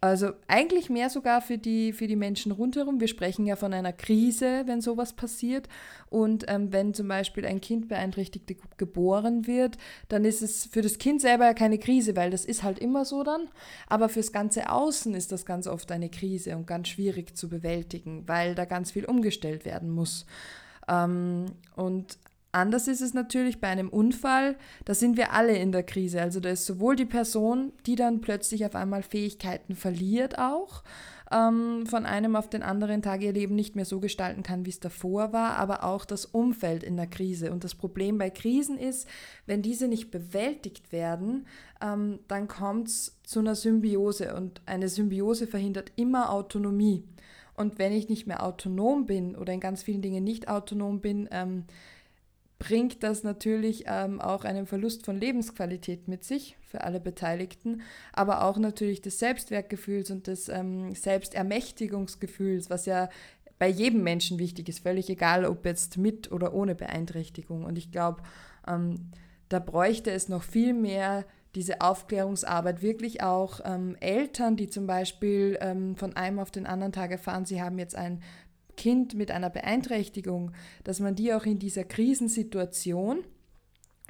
[0.00, 2.98] also eigentlich mehr sogar für die, für die Menschen rundherum.
[2.98, 5.68] Wir sprechen ja von einer Krise, wenn sowas passiert.
[6.10, 10.98] Und ähm, wenn zum Beispiel ein Kind beeinträchtigt geboren wird, dann ist es für das
[10.98, 13.48] Kind selber ja keine Krise, weil das ist halt immer so dann.
[13.86, 18.24] Aber fürs ganze Außen ist das ganz oft eine Krise und ganz schwierig zu bewältigen,
[18.26, 20.26] weil da ganz viel umgestellt werden muss.
[20.88, 21.46] Ähm,
[21.76, 22.18] und
[22.50, 24.56] Anders ist es natürlich bei einem Unfall,
[24.86, 26.22] da sind wir alle in der Krise.
[26.22, 30.82] Also da ist sowohl die Person, die dann plötzlich auf einmal Fähigkeiten verliert auch,
[31.30, 34.70] ähm, von einem auf den anderen Tag ihr Leben nicht mehr so gestalten kann, wie
[34.70, 37.52] es davor war, aber auch das Umfeld in der Krise.
[37.52, 39.06] Und das Problem bei Krisen ist,
[39.44, 41.46] wenn diese nicht bewältigt werden,
[41.82, 47.04] ähm, dann kommt es zu einer Symbiose und eine Symbiose verhindert immer Autonomie.
[47.58, 51.28] Und wenn ich nicht mehr autonom bin oder in ganz vielen Dingen nicht autonom bin,
[51.32, 51.64] ähm,
[52.58, 58.44] bringt das natürlich ähm, auch einen Verlust von Lebensqualität mit sich für alle Beteiligten, aber
[58.44, 63.08] auch natürlich des Selbstwertgefühls und des ähm, Selbstermächtigungsgefühls, was ja
[63.58, 67.64] bei jedem Menschen wichtig ist, völlig egal, ob jetzt mit oder ohne Beeinträchtigung.
[67.64, 68.22] Und ich glaube,
[68.66, 69.10] ähm,
[69.48, 75.58] da bräuchte es noch viel mehr diese Aufklärungsarbeit, wirklich auch ähm, Eltern, die zum Beispiel
[75.60, 78.22] ähm, von einem auf den anderen Tag erfahren, sie haben jetzt ein
[78.78, 80.52] Kind mit einer Beeinträchtigung,
[80.84, 83.24] dass man die auch in dieser Krisensituation,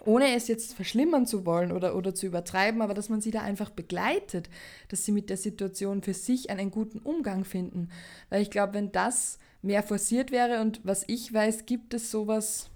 [0.05, 3.41] ohne es jetzt verschlimmern zu wollen oder, oder zu übertreiben, aber dass man sie da
[3.41, 4.49] einfach begleitet,
[4.89, 7.89] dass sie mit der Situation für sich einen guten Umgang finden.
[8.31, 12.71] Weil ich glaube, wenn das mehr forciert wäre und was ich weiß, gibt es sowas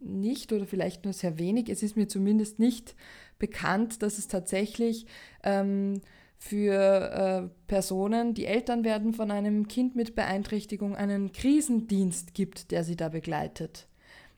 [0.00, 1.68] nicht oder vielleicht nur sehr wenig.
[1.68, 2.94] Es ist mir zumindest nicht
[3.38, 5.06] bekannt, dass es tatsächlich
[5.42, 6.00] ähm,
[6.42, 12.82] für äh, Personen, die Eltern werden von einem Kind mit Beeinträchtigung, einen Krisendienst gibt, der
[12.82, 13.86] sie da begleitet.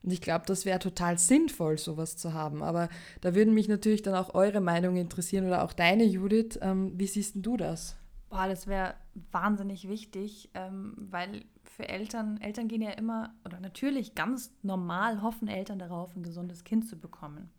[0.03, 2.61] Und ich glaube, das wäre total sinnvoll, sowas zu haben.
[2.61, 2.89] Aber
[3.21, 6.59] da würden mich natürlich dann auch eure Meinung interessieren oder auch deine, Judith.
[6.61, 7.97] Ähm, wie siehst du das?
[8.29, 8.93] Boah, das wäre
[9.31, 15.47] wahnsinnig wichtig, ähm, weil für Eltern, Eltern gehen ja immer, oder natürlich ganz normal hoffen
[15.47, 17.49] Eltern darauf, ein gesundes Kind zu bekommen.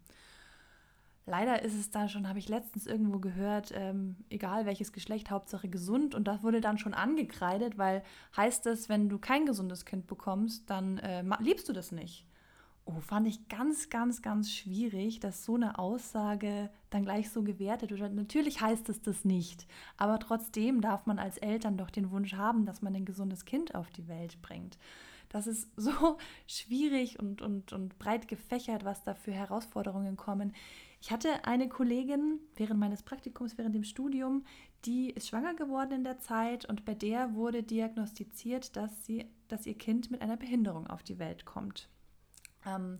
[1.28, 5.68] Leider ist es da schon, habe ich letztens irgendwo gehört, ähm, egal welches Geschlecht, Hauptsache
[5.68, 6.14] gesund.
[6.14, 8.04] Und das wurde dann schon angekreidet, weil
[8.36, 12.26] heißt es, wenn du kein gesundes Kind bekommst, dann äh, liebst du das nicht.
[12.84, 17.90] Oh, fand ich ganz, ganz, ganz schwierig, dass so eine Aussage dann gleich so gewertet
[17.90, 18.14] wird.
[18.14, 22.64] Natürlich heißt es das nicht, aber trotzdem darf man als Eltern doch den Wunsch haben,
[22.64, 24.78] dass man ein gesundes Kind auf die Welt bringt.
[25.28, 30.52] Das ist so schwierig und, und, und breit gefächert, was da für Herausforderungen kommen.
[31.06, 34.42] Ich hatte eine Kollegin während meines Praktikums, während dem Studium,
[34.86, 39.66] die ist schwanger geworden in der Zeit und bei der wurde diagnostiziert, dass, sie, dass
[39.66, 41.88] ihr Kind mit einer Behinderung auf die Welt kommt.
[42.66, 42.98] Ähm,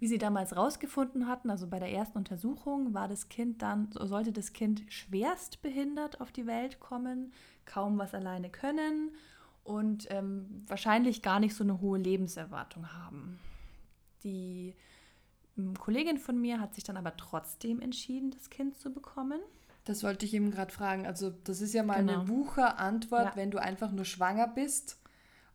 [0.00, 4.32] wie sie damals rausgefunden hatten, also bei der ersten Untersuchung, war das Kind dann, sollte
[4.32, 7.32] das Kind schwerst behindert auf die Welt kommen,
[7.66, 9.12] kaum was alleine können
[9.62, 13.38] und ähm, wahrscheinlich gar nicht so eine hohe Lebenserwartung haben.
[14.24, 14.74] Die
[15.78, 19.40] Kollegin von mir hat sich dann aber trotzdem entschieden, das Kind zu bekommen.
[19.84, 21.06] Das wollte ich eben gerade fragen.
[21.06, 22.20] Also das ist ja mal genau.
[22.20, 23.36] eine Wucherantwort, ja.
[23.36, 25.00] wenn du einfach nur schwanger bist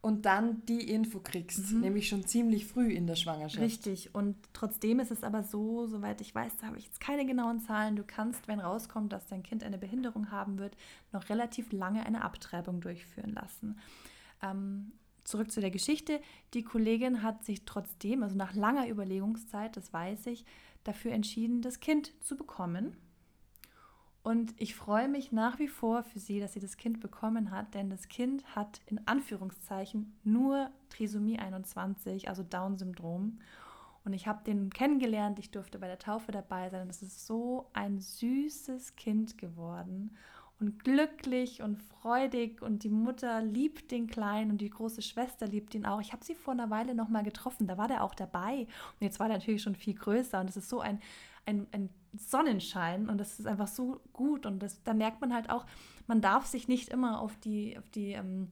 [0.01, 1.79] und dann die Info kriegst, mhm.
[1.79, 3.63] nämlich schon ziemlich früh in der Schwangerschaft.
[3.63, 4.13] Richtig.
[4.13, 7.61] Und trotzdem ist es aber so, soweit ich weiß, da habe ich jetzt keine genauen
[7.61, 7.95] Zahlen.
[7.95, 10.75] Du kannst, wenn rauskommt, dass dein Kind eine Behinderung haben wird,
[11.13, 13.79] noch relativ lange eine Abtreibung durchführen lassen.
[14.41, 14.91] Ähm,
[15.23, 16.21] zurück zu der Geschichte.
[16.53, 20.45] Die Kollegin hat sich trotzdem, also nach langer Überlegungszeit, das weiß ich,
[20.83, 22.97] dafür entschieden, das Kind zu bekommen.
[24.23, 27.73] Und ich freue mich nach wie vor für sie, dass sie das Kind bekommen hat,
[27.73, 33.39] denn das Kind hat in Anführungszeichen nur Trisomie 21, also Down-Syndrom.
[34.05, 36.83] Und ich habe den kennengelernt, ich durfte bei der Taufe dabei sein.
[36.83, 40.15] Und es ist so ein süßes Kind geworden
[40.59, 45.75] und glücklich und freudig und die Mutter liebt den Kleinen und die große Schwester liebt
[45.75, 45.99] ihn auch.
[46.01, 49.01] Ich habe sie vor einer Weile noch mal getroffen, da war der auch dabei und
[49.01, 50.99] jetzt war der natürlich schon viel größer und es ist so ein,
[51.45, 55.49] ein, ein Sonnenschein und das ist einfach so gut und das, da merkt man halt
[55.49, 55.65] auch,
[56.07, 58.51] man darf sich nicht immer auf die, auf die ähm,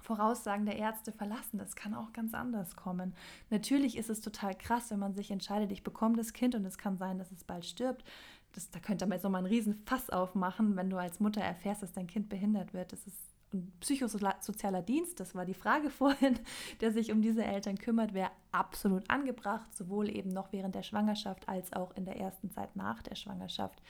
[0.00, 1.58] Voraussagen der Ärzte verlassen.
[1.58, 3.14] Das kann auch ganz anders kommen.
[3.50, 6.78] Natürlich ist es total krass, wenn man sich entscheidet, ich bekomme das Kind und es
[6.78, 8.04] kann sein, dass es bald stirbt
[8.52, 11.82] das, da könnte man jetzt nochmal einen riesen Fass aufmachen, wenn du als Mutter erfährst,
[11.82, 12.92] dass dein Kind behindert wird.
[12.92, 13.18] Das ist
[13.52, 16.38] ein psychosozialer Dienst, das war die Frage vorhin,
[16.80, 21.48] der sich um diese Eltern kümmert, wäre absolut angebracht, sowohl eben noch während der Schwangerschaft
[21.48, 23.82] als auch in der ersten Zeit nach der Schwangerschaft.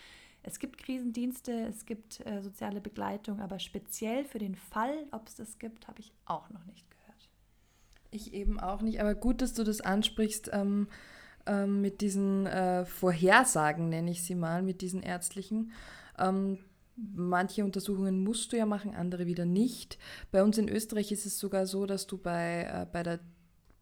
[0.42, 5.34] Es gibt Krisendienste, es gibt äh, soziale Begleitung, aber speziell für den Fall, ob es
[5.34, 7.28] das gibt, habe ich auch noch nicht gehört.
[8.10, 10.50] Ich eben auch nicht, aber gut, dass du das ansprichst.
[10.52, 10.88] Ähm
[11.46, 15.72] ähm, mit diesen äh, Vorhersagen, nenne ich sie mal, mit diesen ärztlichen.
[16.18, 16.58] Ähm,
[16.96, 19.98] manche Untersuchungen musst du ja machen, andere wieder nicht.
[20.30, 23.20] Bei uns in Österreich ist es sogar so, dass du bei, äh, bei, der,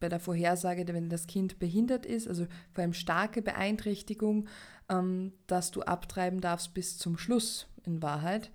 [0.01, 4.49] bei der Vorhersage, wenn das Kind behindert ist, also vor allem starke Beeinträchtigung,
[4.89, 8.51] ähm, dass du abtreiben darfst bis zum Schluss in Wahrheit.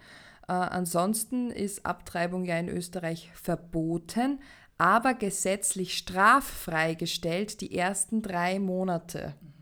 [0.47, 4.39] Äh, ansonsten ist Abtreibung ja in Österreich verboten,
[4.77, 9.33] aber gesetzlich straffrei gestellt die ersten drei Monate.
[9.41, 9.53] Mhm.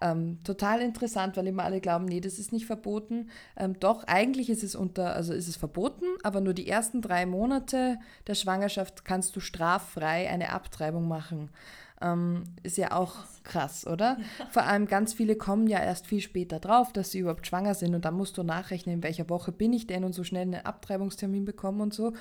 [0.00, 3.30] Ähm, total interessant, weil immer alle glauben, nee, das ist nicht verboten.
[3.56, 7.26] Ähm, doch, eigentlich ist es unter, also ist es verboten, aber nur die ersten drei
[7.26, 11.50] Monate der Schwangerschaft kannst du straffrei eine Abtreibung machen.
[12.00, 14.16] Ähm, ist ja auch krass, oder?
[14.38, 14.46] Ja.
[14.50, 17.94] Vor allem ganz viele kommen ja erst viel später drauf, dass sie überhaupt schwanger sind
[17.94, 20.66] und dann musst du nachrechnen, in welcher Woche bin ich denn und so schnell einen
[20.66, 22.14] Abtreibungstermin bekommen und so.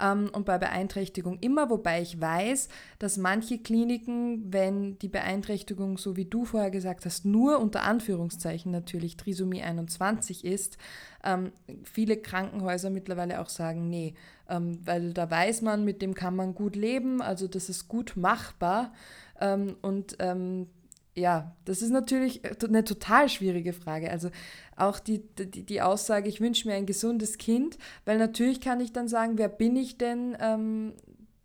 [0.00, 6.16] Ähm, und bei Beeinträchtigung immer, wobei ich weiß, dass manche Kliniken, wenn die Beeinträchtigung, so
[6.16, 10.78] wie du vorher gesagt hast, nur unter Anführungszeichen natürlich Trisomie 21 ist,
[11.22, 11.52] ähm,
[11.84, 14.14] viele Krankenhäuser mittlerweile auch sagen, nee,
[14.48, 18.14] ähm, weil da weiß man, mit dem kann man gut leben, also das ist gut
[18.16, 18.92] machbar.
[19.40, 20.68] Ähm, und ähm,
[21.14, 24.10] ja, das ist natürlich eine total schwierige Frage.
[24.10, 24.30] Also
[24.76, 28.92] auch die, die, die Aussage, ich wünsche mir ein gesundes Kind, weil natürlich kann ich
[28.92, 30.94] dann sagen, wer bin ich denn ähm,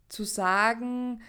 [0.08, 1.22] zu sagen,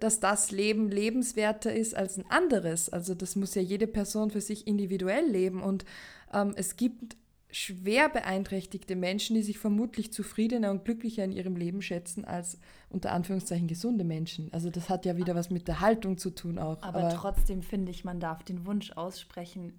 [0.00, 2.88] dass das Leben lebenswerter ist als ein anderes.
[2.88, 5.62] Also das muss ja jede Person für sich individuell leben.
[5.62, 5.84] Und
[6.32, 7.16] ähm, es gibt
[7.52, 13.12] schwer beeinträchtigte Menschen, die sich vermutlich zufriedener und glücklicher in ihrem Leben schätzen als unter
[13.12, 14.52] Anführungszeichen gesunde Menschen.
[14.52, 16.82] Also das hat ja wieder was mit der Haltung zu tun auch.
[16.82, 19.74] Aber, aber trotzdem finde ich, man darf den Wunsch aussprechen,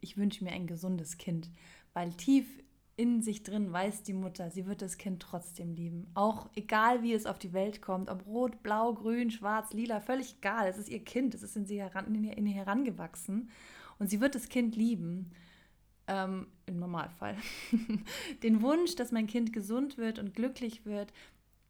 [0.00, 1.50] ich wünsche mir ein gesundes Kind,
[1.92, 2.46] weil tief
[2.96, 6.10] in sich drin weiß die Mutter, sie wird das Kind trotzdem lieben.
[6.14, 10.36] Auch egal, wie es auf die Welt kommt, ob rot, blau, grün, schwarz, lila, völlig
[10.38, 10.68] egal.
[10.68, 13.50] Es ist ihr Kind, es ist in sie heran, in ihr, herangewachsen
[13.98, 15.32] und sie wird das Kind lieben
[16.10, 17.36] ähm, im Normalfall.
[18.42, 21.12] den Wunsch, dass mein Kind gesund wird und glücklich wird,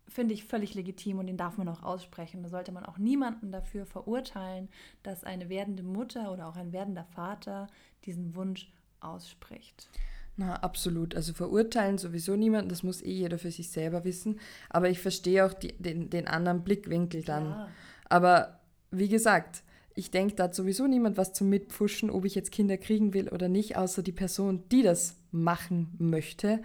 [0.09, 2.43] finde ich völlig legitim und den darf man auch aussprechen.
[2.43, 4.69] Da sollte man auch niemanden dafür verurteilen,
[5.03, 7.69] dass eine werdende Mutter oder auch ein werdender Vater
[8.07, 9.89] diesen Wunsch ausspricht.
[10.37, 11.15] Na, absolut.
[11.15, 14.41] Also verurteilen sowieso niemanden, das muss eh jeder für sich selber wissen.
[14.71, 17.51] Aber ich verstehe auch die, den, den anderen Blickwinkel dann.
[17.51, 17.69] Ja.
[18.09, 19.63] Aber wie gesagt,
[20.01, 23.29] ich denke, da hat sowieso niemand was zum Mitpfuschen, ob ich jetzt Kinder kriegen will
[23.29, 26.61] oder nicht, außer die Person, die das machen möchte,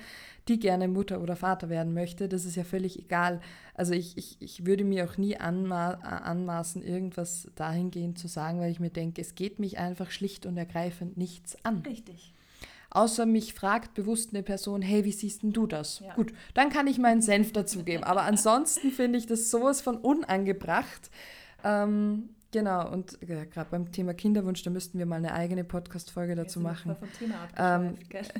[0.47, 2.27] die gerne Mutter oder Vater werden möchte.
[2.27, 3.41] Das ist ja völlig egal.
[3.73, 8.71] Also ich, ich, ich würde mir auch nie anma anmaßen, irgendwas dahingehend zu sagen, weil
[8.71, 11.83] ich mir denke, es geht mich einfach schlicht und ergreifend nichts an.
[11.85, 12.33] Richtig.
[12.89, 15.99] Außer mich fragt bewusst eine Person, hey, wie siehst denn du das?
[15.99, 16.13] Ja.
[16.15, 18.05] Gut, dann kann ich meinen Senf dazugeben.
[18.05, 21.11] Aber ansonsten finde ich das sowas von unangebracht.
[21.65, 26.35] Ähm, Genau, und ja, gerade beim Thema Kinderwunsch, da müssten wir mal eine eigene Podcast-Folge
[26.35, 26.95] dazu machen.
[26.95, 27.95] Vom Thema ähm,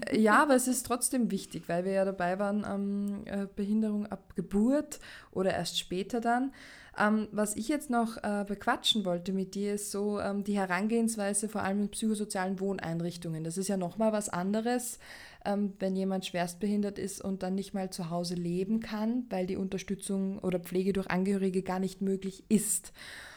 [0.10, 4.06] äh, ja, aber es ist trotzdem wichtig, weil wir ja dabei waren, ähm, äh, Behinderung
[4.06, 5.02] ab Geburt
[5.32, 6.54] oder erst später dann.
[6.98, 11.50] Ähm, was ich jetzt noch äh, bequatschen wollte mit dir, ist so ähm, die Herangehensweise
[11.50, 13.44] vor allem in psychosozialen Wohneinrichtungen.
[13.44, 14.98] Das ist ja nochmal was anderes,
[15.44, 19.58] ähm, wenn jemand schwerstbehindert ist und dann nicht mal zu Hause leben kann, weil die
[19.58, 22.94] Unterstützung oder Pflege durch Angehörige gar nicht möglich ist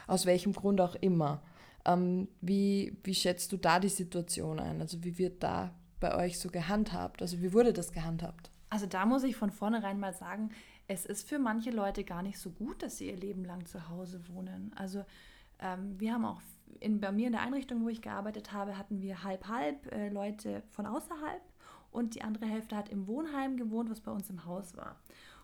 [0.08, 1.42] aus welchem Grund auch immer.
[1.84, 4.80] Ähm, wie, wie schätzt du da die Situation ein?
[4.80, 7.22] Also wie wird da bei euch so gehandhabt?
[7.22, 8.50] Also wie wurde das gehandhabt?
[8.70, 10.50] Also da muss ich von vornherein mal sagen,
[10.88, 13.88] es ist für manche Leute gar nicht so gut, dass sie ihr Leben lang zu
[13.88, 14.72] Hause wohnen.
[14.74, 15.04] Also
[15.60, 16.40] ähm, wir haben auch
[16.80, 20.62] in, bei mir in der Einrichtung, wo ich gearbeitet habe, hatten wir halb-halb äh, Leute
[20.70, 21.42] von außerhalb
[21.90, 24.96] und die andere Hälfte hat im Wohnheim gewohnt, was bei uns im Haus war.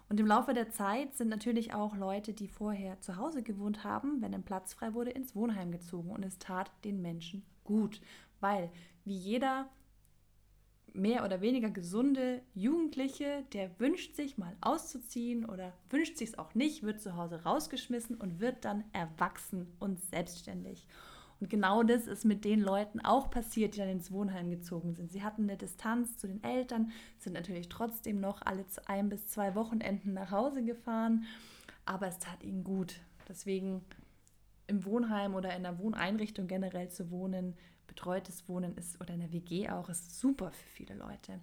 [0.09, 4.21] Und im Laufe der Zeit sind natürlich auch Leute, die vorher zu Hause gewohnt haben,
[4.21, 6.11] wenn ein Platz frei wurde, ins Wohnheim gezogen.
[6.11, 8.01] Und es tat den Menschen gut,
[8.41, 8.71] weil
[9.05, 9.69] wie jeder
[10.95, 16.55] mehr oder weniger gesunde Jugendliche, der wünscht sich mal auszuziehen oder wünscht sich es auch
[16.55, 20.87] nicht, wird zu Hause rausgeschmissen und wird dann erwachsen und selbstständig.
[21.41, 25.13] Und genau das ist mit den Leuten auch passiert, die dann ins Wohnheim gezogen sind.
[25.13, 29.55] Sie hatten eine Distanz zu den Eltern, sind natürlich trotzdem noch alle ein bis zwei
[29.55, 31.25] Wochenenden nach Hause gefahren,
[31.85, 33.01] aber es tat ihnen gut.
[33.29, 33.85] Deswegen
[34.67, 37.55] im Wohnheim oder in einer Wohneinrichtung generell zu wohnen,
[37.87, 41.41] betreutes Wohnen ist oder in der WG auch, ist super für viele Leute.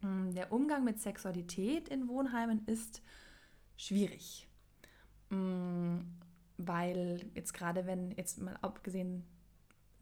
[0.00, 3.02] Mm, der Umgang mit Sexualität in Wohnheimen ist
[3.76, 4.46] schwierig
[5.30, 5.98] mm,
[6.58, 9.24] weil jetzt gerade wenn jetzt mal abgesehen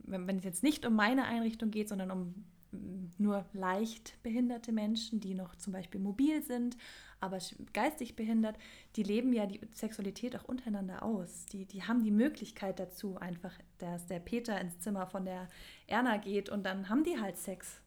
[0.04, 4.72] wenn, wenn es jetzt nicht um meine Einrichtung geht, sondern um mm, nur leicht behinderte
[4.72, 6.76] Menschen, die noch zum Beispiel mobil sind,
[7.20, 7.38] aber
[7.72, 8.56] geistig behindert,
[8.96, 11.46] die leben ja die Sexualität auch untereinander aus.
[11.46, 15.48] Die, die haben die Möglichkeit dazu, einfach, dass der Peter ins Zimmer von der
[15.86, 17.82] Erna geht und dann haben die halt Sex.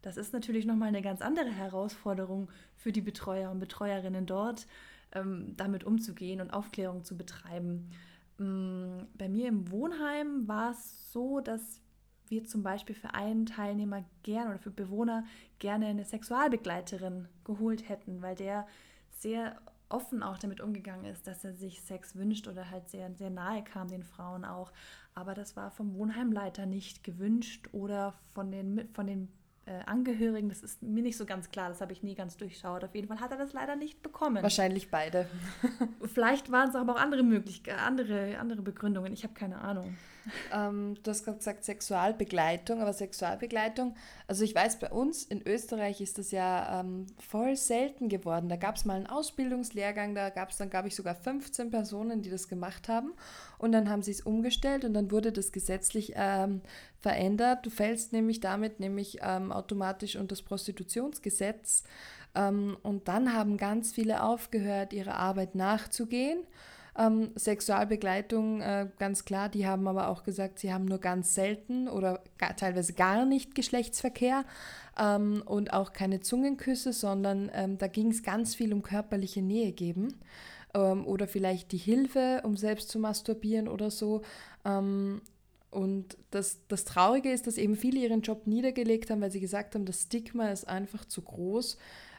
[0.00, 4.68] Das ist natürlich nochmal eine ganz andere Herausforderung für die Betreuer und Betreuerinnen dort,
[5.10, 7.90] damit umzugehen und Aufklärung zu betreiben.
[8.38, 11.80] Mm, bei mir im Wohnheim war es so, dass
[12.28, 15.24] wir zum Beispiel für einen Teilnehmer gerne oder für Bewohner
[15.58, 18.66] gerne eine Sexualbegleiterin geholt hätten, weil der
[19.10, 23.30] sehr offen auch damit umgegangen ist, dass er sich Sex wünscht oder halt sehr, sehr
[23.30, 24.72] nahe kam den Frauen auch.
[25.14, 29.28] Aber das war vom Wohnheimleiter nicht gewünscht oder von den, von den
[29.68, 30.48] äh, Angehörigen.
[30.48, 32.84] Das ist mir nicht so ganz klar, das habe ich nie ganz durchschaut.
[32.84, 34.42] Auf jeden Fall hat er das leider nicht bekommen.
[34.42, 35.28] Wahrscheinlich beide.
[36.14, 39.12] Vielleicht waren es aber auch andere Möglichkeiten, andere, andere Begründungen.
[39.12, 39.96] Ich habe keine Ahnung.
[40.52, 43.94] Ähm, du hast gerade gesagt Sexualbegleitung, aber Sexualbegleitung,
[44.26, 48.48] also ich weiß, bei uns in Österreich ist das ja ähm, voll selten geworden.
[48.48, 52.22] Da gab es mal einen Ausbildungslehrgang, da gab es dann, glaube ich, sogar 15 Personen,
[52.22, 53.12] die das gemacht haben.
[53.58, 56.60] Und dann haben sie es umgestellt und dann wurde das gesetzlich ähm,
[57.00, 57.66] verändert.
[57.66, 61.84] Du fällst nämlich damit nämlich ähm, automatisch unter das Prostitutionsgesetz.
[62.34, 66.40] Ähm, und dann haben ganz viele aufgehört, ihrer Arbeit nachzugehen.
[66.98, 71.86] Ähm, Sexualbegleitung, äh, ganz klar, die haben aber auch gesagt, sie haben nur ganz selten
[71.86, 74.44] oder gar, teilweise gar nicht Geschlechtsverkehr
[74.98, 79.70] ähm, und auch keine Zungenküsse, sondern ähm, da ging es ganz viel um körperliche Nähe
[79.70, 80.18] geben
[80.74, 84.22] ähm, oder vielleicht die Hilfe, um selbst zu masturbieren oder so.
[84.64, 85.22] Ähm,
[85.70, 89.74] und das, das Traurige ist, dass eben viele ihren Job niedergelegt haben, weil sie gesagt
[89.74, 91.76] haben, das Stigma ist einfach zu groß,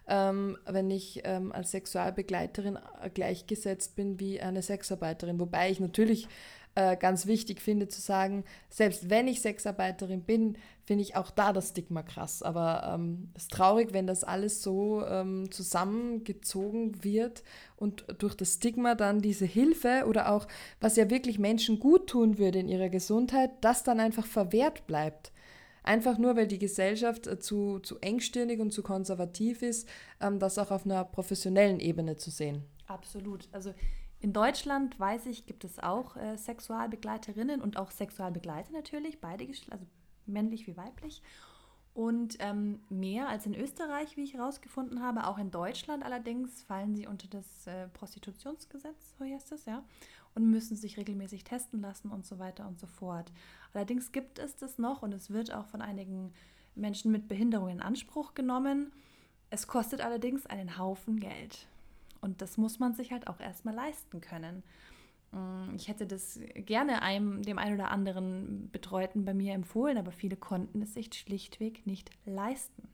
[0.09, 5.39] ähm, wenn ich ähm, als Sexualbegleiterin äh, gleichgesetzt bin wie eine Sexarbeiterin.
[5.39, 6.27] Wobei ich natürlich
[6.75, 11.51] äh, ganz wichtig finde zu sagen, selbst wenn ich Sexarbeiterin bin, finde ich auch da
[11.53, 12.41] das Stigma krass.
[12.41, 17.43] Aber ähm, es ist traurig, wenn das alles so ähm, zusammengezogen wird
[17.75, 20.47] und durch das Stigma dann diese Hilfe oder auch,
[20.79, 25.31] was ja wirklich Menschen gut tun würde in ihrer Gesundheit, das dann einfach verwehrt bleibt.
[25.83, 29.87] Einfach nur, weil die Gesellschaft äh, zu, zu engstirnig und zu konservativ ist,
[30.21, 32.63] ähm, das auch auf einer professionellen Ebene zu sehen.
[32.87, 33.47] Absolut.
[33.51, 33.73] Also
[34.19, 39.85] in Deutschland, weiß ich, gibt es auch äh, Sexualbegleiterinnen und auch Sexualbegleiter natürlich, beide also
[40.25, 41.21] männlich wie weiblich.
[41.93, 46.95] Und ähm, mehr als in Österreich, wie ich herausgefunden habe, auch in Deutschland allerdings fallen
[46.95, 49.83] sie unter das äh, Prostitutionsgesetz, so heißt es, ja,
[50.35, 53.31] und müssen sich regelmäßig testen lassen und so weiter und so fort.
[53.73, 56.31] Allerdings gibt es das noch und es wird auch von einigen
[56.75, 58.91] Menschen mit Behinderung in Anspruch genommen.
[59.49, 61.67] Es kostet allerdings einen Haufen Geld.
[62.21, 64.63] Und das muss man sich halt auch erstmal leisten können.
[65.31, 70.11] Mm, ich hätte das gerne einem, dem einen oder anderen Betreuten bei mir empfohlen, aber
[70.11, 72.89] viele konnten es sich schlichtweg nicht leisten.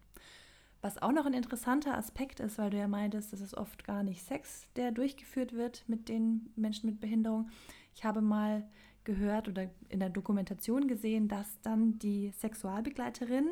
[0.82, 4.04] Was auch noch ein interessanter Aspekt ist, weil du ja meintest, das ist oft gar
[4.04, 7.50] nicht Sex, der durchgeführt wird mit den Menschen mit Behinderung.
[7.96, 8.68] Ich habe mal
[9.04, 13.52] gehört oder in der Dokumentation gesehen, dass dann die Sexualbegleiterin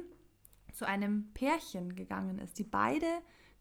[0.73, 3.07] zu einem Pärchen gegangen ist, die beide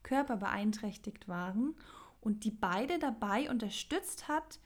[0.03, 1.75] körperbeeinträchtigt waren
[2.21, 4.59] und die beide dabei unterstützt hat,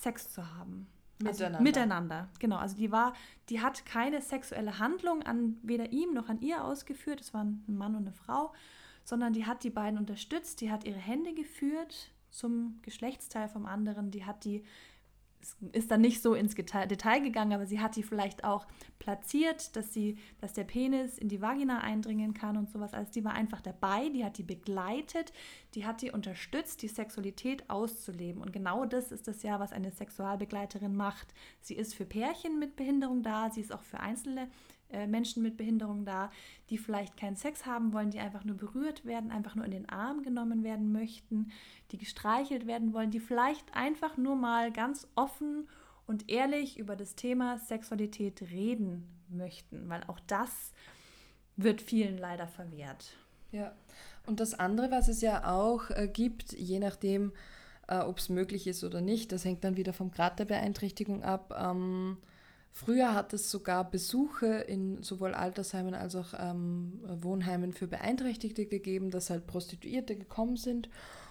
[0.00, 0.86] Sex zu haben.
[1.24, 1.60] Also miteinander.
[1.60, 2.56] miteinander, genau.
[2.56, 3.12] Also die war,
[3.50, 7.20] die hat keine sexuelle Handlung an weder ihm noch an ihr ausgeführt.
[7.20, 8.54] Es waren ein Mann und eine Frau,
[9.04, 10.62] sondern die hat die beiden unterstützt.
[10.62, 14.10] Die hat ihre Hände geführt zum Geschlechtsteil vom anderen.
[14.10, 14.64] Die hat die
[15.72, 18.66] ist dann nicht so ins Detail gegangen, aber sie hat die vielleicht auch
[18.98, 22.92] platziert, dass sie, dass der Penis in die Vagina eindringen kann und sowas.
[22.92, 25.32] Also die war einfach dabei, die hat die begleitet,
[25.74, 28.42] die hat die unterstützt, die Sexualität auszuleben.
[28.42, 31.32] Und genau das ist das ja, was eine Sexualbegleiterin macht.
[31.60, 34.48] Sie ist für Pärchen mit Behinderung da, sie ist auch für einzelne
[34.92, 36.30] äh, Menschen mit Behinderung da,
[36.68, 39.88] die vielleicht keinen Sex haben wollen, die einfach nur berührt werden, einfach nur in den
[39.88, 41.50] Arm genommen werden möchten,
[41.90, 45.68] die gestreichelt werden wollen, die vielleicht einfach nur mal ganz offen
[46.06, 50.72] und ehrlich über das Thema Sexualität reden möchten, weil auch das
[51.56, 53.16] wird vielen leider verwehrt.
[53.52, 53.72] Ja,
[54.26, 57.32] und das andere, was es ja auch äh, gibt, je nachdem,
[57.88, 61.22] äh, ob es möglich ist oder nicht, das hängt dann wieder vom Grad der Beeinträchtigung
[61.22, 61.54] ab.
[61.60, 62.16] Ähm,
[62.72, 69.10] Früher hat es sogar Besuche in sowohl Altersheimen als auch ähm, Wohnheimen für Beeinträchtigte gegeben,
[69.10, 70.88] dass halt Prostituierte gekommen sind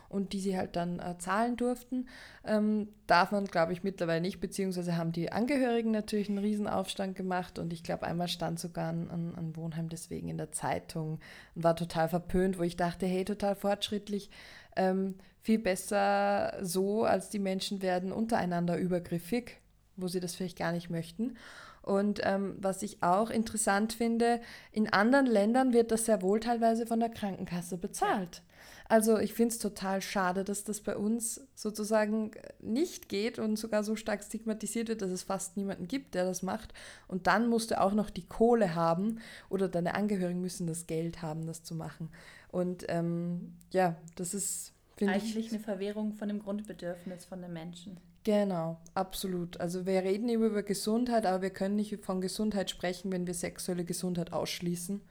[0.09, 2.07] und die sie halt dann äh, zahlen durften.
[2.43, 7.57] Ähm, darf man, glaube ich, mittlerweile nicht, beziehungsweise haben die Angehörigen natürlich einen Riesenaufstand gemacht
[7.59, 11.19] und ich glaube, einmal stand sogar ein, ein, Wohnheim deswegen in der Zeitung
[11.55, 14.29] und war total verpönt, wo ich dachte, hey, total fortschrittlich,
[14.75, 19.61] ähm, viel besser so, als die Menschen werden untereinander übergriffig
[20.01, 21.35] wo sie das vielleicht gar nicht möchten.
[21.81, 24.41] Und ähm, was ich auch interessant finde,
[24.71, 28.41] in anderen Ländern wird das sehr wohl teilweise von der Krankenkasse bezahlt.
[28.89, 33.83] Also ich finde es total schade, dass das bei uns sozusagen nicht geht und sogar
[33.83, 36.73] so stark stigmatisiert wird, dass es fast niemanden gibt, der das macht.
[37.07, 39.19] Und dann musst du auch noch die Kohle haben
[39.49, 42.09] oder deine Angehörigen müssen das Geld haben, das zu machen.
[42.51, 45.23] Und ähm, ja, das ist, finde ich...
[45.23, 47.99] Eigentlich eine Verwehrung von dem Grundbedürfnis von den Menschen.
[48.23, 49.59] Genau, absolut.
[49.59, 53.33] Also wir reden immer über Gesundheit, aber wir können nicht von Gesundheit sprechen, wenn wir
[53.33, 55.01] sexuelle Gesundheit ausschließen.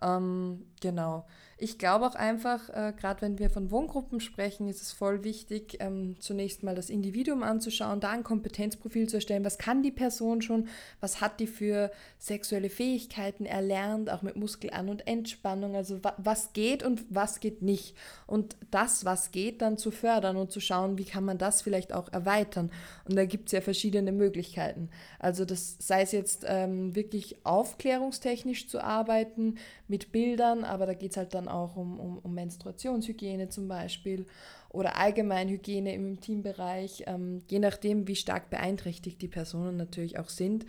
[0.00, 1.26] Ähm, genau.
[1.60, 5.78] Ich glaube auch einfach, äh, gerade wenn wir von Wohngruppen sprechen, ist es voll wichtig,
[5.80, 9.44] ähm, zunächst mal das Individuum anzuschauen, da ein Kompetenzprofil zu erstellen.
[9.44, 10.68] Was kann die Person schon?
[11.00, 15.74] Was hat die für sexuelle Fähigkeiten erlernt, auch mit Muskelan- und Entspannung?
[15.74, 17.96] Also wa was geht und was geht nicht?
[18.28, 21.92] Und das, was geht, dann zu fördern und zu schauen, wie kann man das vielleicht
[21.92, 22.70] auch erweitern.
[23.08, 24.90] Und da gibt es ja verschiedene Möglichkeiten.
[25.18, 29.56] Also das sei es jetzt ähm, wirklich aufklärungstechnisch zu arbeiten
[29.88, 34.26] mit Bildern, aber da geht es halt dann auch um, um, um Menstruationshygiene zum Beispiel
[34.70, 40.28] oder allgemein Hygiene im Intimbereich, ähm, je nachdem, wie stark beeinträchtigt die Personen natürlich auch
[40.28, 40.66] sind.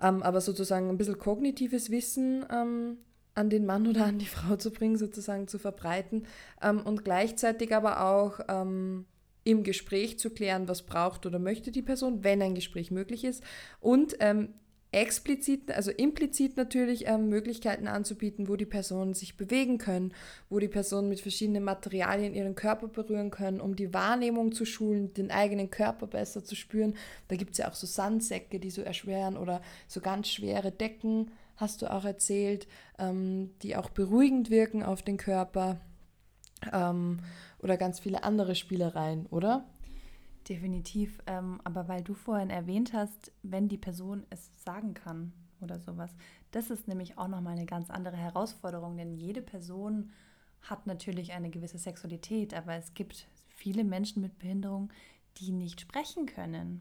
[0.00, 2.98] Ähm, aber sozusagen ein bisschen kognitives Wissen ähm,
[3.34, 6.26] an den Mann oder an die Frau zu bringen, sozusagen zu verbreiten
[6.62, 9.06] ähm, und gleichzeitig aber auch ähm,
[9.44, 13.42] im Gespräch zu klären, was braucht oder möchte die Person, wenn ein Gespräch möglich ist
[13.80, 14.54] und ähm,
[14.90, 20.14] explizit, also implizit natürlich ähm, Möglichkeiten anzubieten, wo die Personen sich bewegen können,
[20.48, 25.12] wo die Personen mit verschiedenen Materialien ihren Körper berühren können, um die Wahrnehmung zu schulen,
[25.12, 26.94] den eigenen Körper besser zu spüren.
[27.28, 31.30] Da gibt es ja auch so Sandsäcke, die so erschweren oder so ganz schwere Decken,
[31.56, 32.66] hast du auch erzählt,
[32.98, 35.80] ähm, die auch beruhigend wirken auf den Körper
[36.72, 37.18] ähm,
[37.58, 39.66] oder ganz viele andere Spielereien, oder?
[40.48, 41.20] Definitiv.
[41.26, 46.14] Ähm, aber weil du vorhin erwähnt hast, wenn die Person es sagen kann oder sowas,
[46.52, 50.10] das ist nämlich auch nochmal eine ganz andere Herausforderung, denn jede Person
[50.62, 54.90] hat natürlich eine gewisse Sexualität, aber es gibt viele Menschen mit Behinderung,
[55.36, 56.80] die nicht sprechen können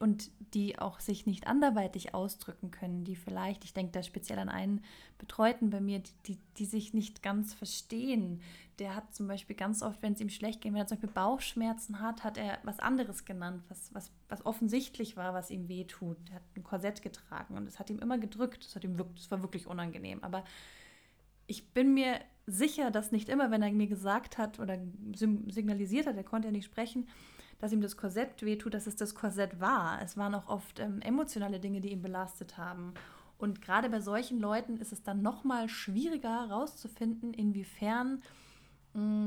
[0.00, 4.48] und die auch sich nicht anderweitig ausdrücken können, die vielleicht, ich denke da speziell an
[4.48, 4.82] einen
[5.18, 8.40] Betreuten bei mir, die, die, die sich nicht ganz verstehen.
[8.78, 11.14] Der hat zum Beispiel ganz oft, wenn es ihm schlecht geht, wenn er zum Beispiel
[11.14, 16.18] Bauchschmerzen hat, hat er was anderes genannt, was, was, was offensichtlich war, was ihm wehtut.
[16.30, 18.64] Er hat ein Korsett getragen und es hat ihm immer gedrückt.
[18.64, 20.22] Das, hat ihm wirklich, das war wirklich unangenehm.
[20.22, 20.44] Aber
[21.46, 24.78] ich bin mir sicher, dass nicht immer, wenn er mir gesagt hat oder
[25.14, 27.08] signalisiert hat, er konnte ja nicht sprechen,
[27.58, 30.00] dass ihm das Korsett wehtut, dass es das Korsett war.
[30.02, 32.94] Es waren auch oft ähm, emotionale Dinge, die ihn belastet haben.
[33.38, 38.22] Und gerade bei solchen Leuten ist es dann nochmal schwieriger herauszufinden, inwiefern
[38.94, 39.26] mh,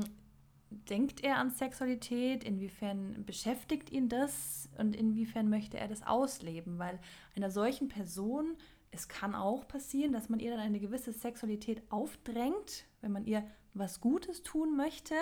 [0.70, 6.78] denkt er an Sexualität, inwiefern beschäftigt ihn das und inwiefern möchte er das ausleben.
[6.78, 7.00] Weil
[7.34, 8.56] einer solchen Person,
[8.92, 13.44] es kann auch passieren, dass man ihr dann eine gewisse Sexualität aufdrängt, wenn man ihr
[13.74, 15.14] was Gutes tun möchte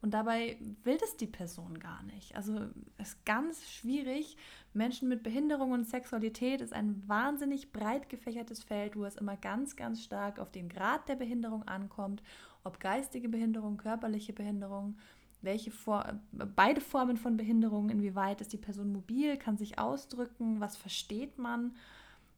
[0.00, 2.36] und dabei will das die Person gar nicht.
[2.36, 2.60] Also
[2.98, 4.36] ist ganz schwierig.
[4.72, 9.74] Menschen mit Behinderung und Sexualität ist ein wahnsinnig breit gefächertes Feld, wo es immer ganz,
[9.74, 12.22] ganz stark auf den Grad der Behinderung ankommt,
[12.62, 14.96] ob geistige Behinderung, körperliche Behinderung,
[15.42, 20.76] welche For beide Formen von Behinderung, inwieweit ist die Person mobil, kann sich ausdrücken, was
[20.76, 21.74] versteht man.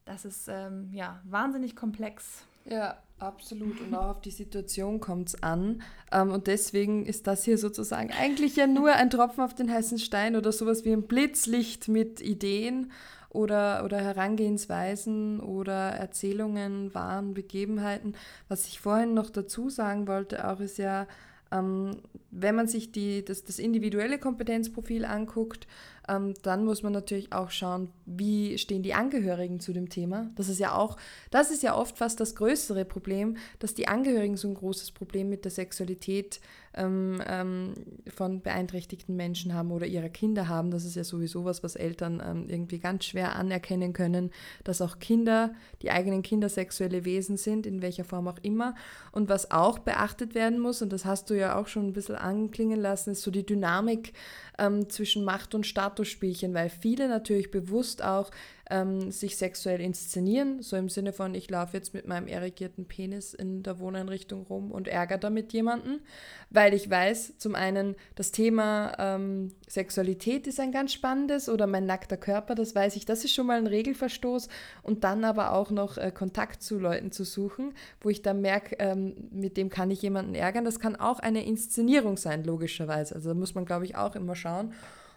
[0.05, 2.43] Das ist ähm, ja wahnsinnig komplex.
[2.65, 3.79] Ja, absolut.
[3.81, 5.81] Und auch auf die Situation kommt es an.
[6.11, 9.99] Ähm, und deswegen ist das hier sozusagen eigentlich ja nur ein Tropfen auf den heißen
[9.99, 12.91] Stein oder sowas wie ein Blitzlicht mit Ideen
[13.29, 18.15] oder, oder Herangehensweisen oder Erzählungen, wahren Begebenheiten.
[18.49, 21.07] Was ich vorhin noch dazu sagen wollte, auch ist ja,
[21.51, 21.97] ähm,
[22.29, 25.67] wenn man sich die, das, das individuelle Kompetenzprofil anguckt,
[26.11, 30.29] ähm, dann muss man natürlich auch schauen, wie stehen die Angehörigen zu dem Thema.
[30.35, 30.97] Das ist ja auch,
[31.29, 35.29] das ist ja oft fast das größere Problem, dass die Angehörigen so ein großes Problem
[35.29, 36.41] mit der Sexualität
[36.73, 37.73] ähm, ähm,
[38.13, 40.71] von beeinträchtigten Menschen haben oder ihrer Kinder haben.
[40.71, 44.31] Das ist ja sowieso was, was Eltern ähm, irgendwie ganz schwer anerkennen können,
[44.63, 48.75] dass auch Kinder, die eigenen Kinder sexuelle Wesen sind, in welcher Form auch immer.
[49.11, 52.15] Und was auch beachtet werden muss, und das hast du ja auch schon ein bisschen
[52.15, 54.13] anklingen lassen, ist so die Dynamik
[54.57, 58.31] ähm, zwischen Macht und Statusspielchen, weil viele natürlich bewusst auch
[58.71, 63.33] ähm, sich sexuell inszenieren, so im Sinne von, ich laufe jetzt mit meinem erigierten Penis
[63.33, 65.99] in der Wohneinrichtung rum und ärgere damit jemanden,
[66.49, 71.85] weil ich weiß, zum einen, das Thema ähm, Sexualität ist ein ganz spannendes oder mein
[71.85, 74.47] nackter Körper, das weiß ich, das ist schon mal ein Regelverstoß
[74.83, 78.77] und dann aber auch noch äh, Kontakt zu Leuten zu suchen, wo ich dann merke,
[78.79, 83.15] ähm, mit dem kann ich jemanden ärgern, das kann auch eine Inszenierung sein, logischerweise.
[83.15, 84.73] Also da muss man, glaube ich, auch immer schauen.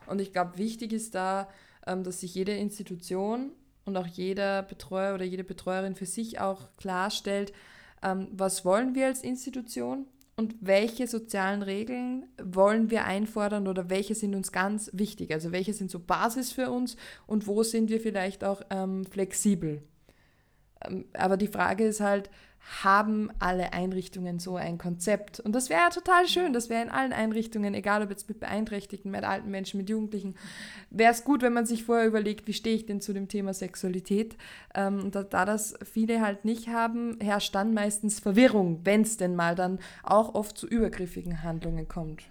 [0.06, 1.48] Und ich glaube, wichtig ist da,
[1.86, 3.52] dass sich jede Institution
[3.84, 7.52] und auch jeder Betreuer oder jede Betreuerin für sich auch klarstellt,
[8.02, 10.06] ähm, was wollen wir als Institution
[10.36, 15.32] und welche sozialen Regeln wollen wir einfordern oder welche sind uns ganz wichtig.
[15.32, 19.82] Also welche sind so Basis für uns und wo sind wir vielleicht auch ähm, flexibel.
[20.88, 22.30] Ähm, aber die Frage ist halt,
[22.82, 25.38] haben alle Einrichtungen so ein Konzept.
[25.40, 26.52] Und das wäre ja total schön.
[26.52, 30.34] Das wäre in allen Einrichtungen, egal ob jetzt mit Beeinträchtigten, mit alten Menschen, mit Jugendlichen,
[30.90, 33.52] wäre es gut, wenn man sich vorher überlegt, wie stehe ich denn zu dem Thema
[33.52, 34.36] Sexualität.
[34.74, 39.36] Ähm, da, da das viele halt nicht haben, herrscht dann meistens Verwirrung, wenn es denn
[39.36, 42.22] mal dann auch oft zu übergriffigen Handlungen kommt.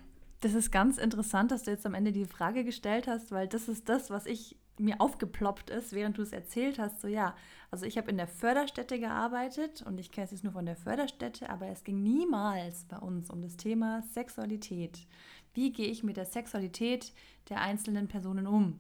[0.42, 3.70] Das ist ganz interessant, dass du jetzt am Ende die Frage gestellt hast, weil das
[3.70, 7.36] ist das, was ich mir aufgeploppt ist, während du es erzählt hast, so ja,
[7.72, 10.76] also ich habe in der Förderstätte gearbeitet und ich kenne es jetzt nur von der
[10.76, 15.08] Förderstätte, aber es ging niemals bei uns um das Thema Sexualität.
[15.54, 17.14] Wie gehe ich mit der Sexualität
[17.50, 18.80] der einzelnen Personen um?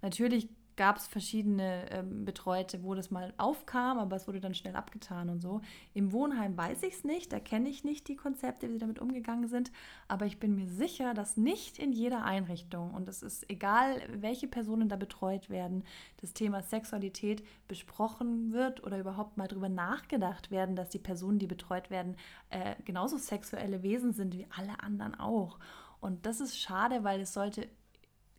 [0.00, 4.76] Natürlich gab es verschiedene ähm, Betreute, wo das mal aufkam, aber es wurde dann schnell
[4.76, 5.60] abgetan und so.
[5.92, 8.98] Im Wohnheim weiß ich es nicht, da kenne ich nicht die Konzepte, wie sie damit
[8.98, 9.70] umgegangen sind,
[10.08, 14.48] aber ich bin mir sicher, dass nicht in jeder Einrichtung, und es ist egal, welche
[14.48, 15.84] Personen da betreut werden,
[16.20, 21.46] das Thema Sexualität besprochen wird oder überhaupt mal darüber nachgedacht werden, dass die Personen, die
[21.46, 22.16] betreut werden,
[22.50, 25.58] äh, genauso sexuelle Wesen sind wie alle anderen auch.
[26.00, 27.68] Und das ist schade, weil es sollte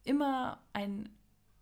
[0.03, 1.09] immer ein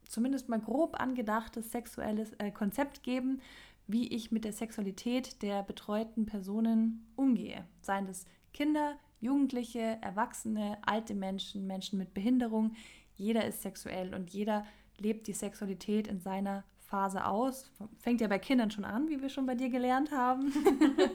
[0.08, 3.42] zumindest mal grob angedachtes sexuelles äh, Konzept geben,
[3.88, 7.66] wie ich mit der Sexualität der betreuten Personen umgehe.
[7.82, 12.76] Seien das Kinder, Jugendliche, Erwachsene, alte Menschen, Menschen mit Behinderung.
[13.16, 14.66] Jeder ist sexuell und jeder
[14.98, 17.72] lebt die Sexualität in seiner Phase aus.
[18.00, 20.54] Fängt ja bei Kindern schon an, wie wir schon bei dir gelernt haben.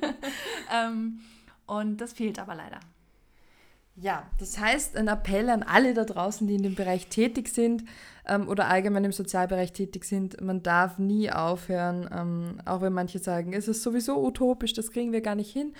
[0.73, 1.21] ähm,
[1.67, 2.81] und das fehlt aber leider.
[4.01, 7.83] Ja, das heißt, ein Appell an alle da draußen, die in dem Bereich tätig sind
[8.29, 13.19] ähm, oder allgemein im Sozialbereich tätig sind, man darf nie aufhören, ähm, auch wenn manche
[13.19, 15.73] sagen, es ist sowieso utopisch, das kriegen wir gar nicht hin,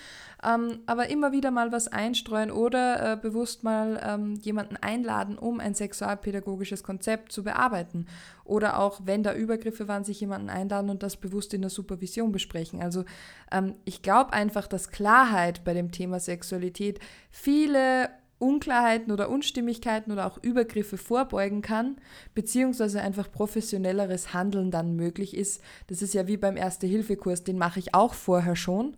[0.43, 5.61] ähm, aber immer wieder mal was einstreuen oder äh, bewusst mal ähm, jemanden einladen, um
[5.61, 8.05] ein sexualpädagogisches Konzept zu bearbeiten.
[8.43, 12.31] Oder auch, wenn da Übergriffe waren, sich jemanden einladen und das bewusst in der Supervision
[12.31, 12.81] besprechen.
[12.81, 13.05] Also
[13.51, 16.99] ähm, ich glaube einfach, dass Klarheit bei dem Thema Sexualität
[17.29, 18.08] viele
[18.39, 21.97] Unklarheiten oder Unstimmigkeiten oder auch Übergriffe vorbeugen kann,
[22.33, 25.61] beziehungsweise einfach professionelleres Handeln dann möglich ist.
[25.87, 28.95] Das ist ja wie beim Erste-Hilfe-Kurs, den mache ich auch vorher schon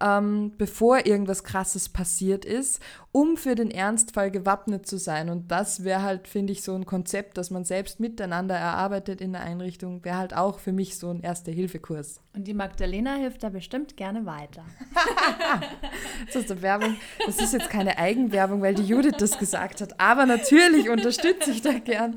[0.00, 2.80] ähm, bevor irgendwas Krasses passiert ist,
[3.10, 5.28] um für den Ernstfall gewappnet zu sein.
[5.28, 9.32] Und das wäre halt, finde ich, so ein Konzept, das man selbst miteinander erarbeitet in
[9.32, 12.20] der Einrichtung, wäre halt auch für mich so ein Erste-Hilfe-Kurs.
[12.34, 14.64] Und die Magdalena hilft da bestimmt gerne weiter.
[16.26, 16.96] das ist eine Werbung.
[17.26, 19.98] Das ist jetzt keine Eigenwerbung, weil die Judith das gesagt hat.
[19.98, 22.16] Aber natürlich unterstütze ich da gern.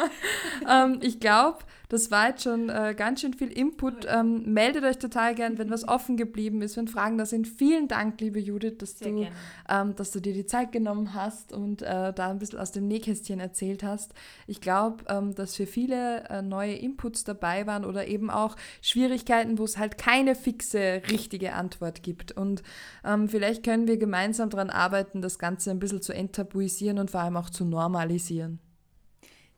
[0.70, 1.58] ähm, ich glaube,
[1.94, 4.04] das war jetzt schon äh, ganz schön viel Input.
[4.08, 7.46] Ähm, meldet euch total gern, wenn was offen geblieben ist, wenn Fragen da sind.
[7.46, 9.28] Vielen Dank, liebe Judith, dass, du,
[9.68, 12.88] ähm, dass du dir die Zeit genommen hast und äh, da ein bisschen aus dem
[12.88, 14.12] Nähkästchen erzählt hast.
[14.48, 19.58] Ich glaube, ähm, dass für viele äh, neue Inputs dabei waren oder eben auch Schwierigkeiten,
[19.58, 22.32] wo es halt keine fixe, richtige Antwort gibt.
[22.32, 22.64] Und
[23.04, 27.20] ähm, vielleicht können wir gemeinsam daran arbeiten, das Ganze ein bisschen zu enttabuisieren und vor
[27.20, 28.58] allem auch zu normalisieren.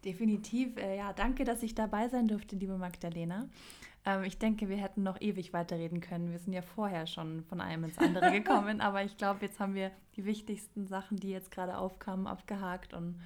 [0.07, 0.77] Definitiv.
[0.77, 3.49] Äh, ja, danke, dass ich dabei sein durfte, liebe Magdalena.
[4.05, 6.31] Ähm, ich denke, wir hätten noch ewig weiterreden können.
[6.31, 9.75] Wir sind ja vorher schon von einem ins andere gekommen, aber ich glaube, jetzt haben
[9.75, 13.21] wir die wichtigsten Sachen, die jetzt gerade aufkamen, abgehakt und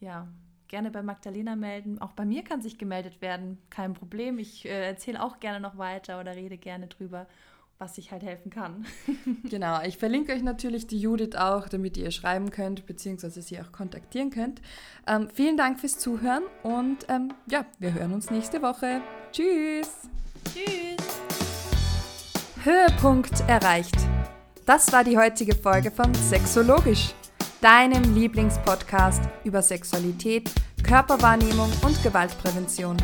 [0.00, 0.26] ja,
[0.66, 2.00] gerne bei Magdalena melden.
[2.00, 4.40] Auch bei mir kann sich gemeldet werden, kein Problem.
[4.40, 7.28] Ich äh, erzähle auch gerne noch weiter oder rede gerne drüber
[7.78, 8.86] was ich halt helfen kann.
[9.50, 13.72] genau, ich verlinke euch natürlich die Judith auch, damit ihr schreiben könnt, beziehungsweise sie auch
[13.72, 14.60] kontaktieren könnt.
[15.06, 19.00] Ähm, vielen Dank fürs Zuhören und ähm, ja, wir hören uns nächste Woche.
[19.32, 19.90] Tschüss!
[20.52, 20.96] Tschüss!
[22.62, 23.96] Höhepunkt erreicht.
[24.64, 27.12] Das war die heutige Folge von Sexologisch,
[27.60, 30.50] deinem Lieblingspodcast über Sexualität,
[30.82, 32.96] Körperwahrnehmung und Gewaltprävention.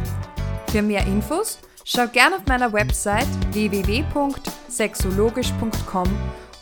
[0.68, 6.08] Für mehr Infos Schau gerne auf meiner Website www.sexologisch.com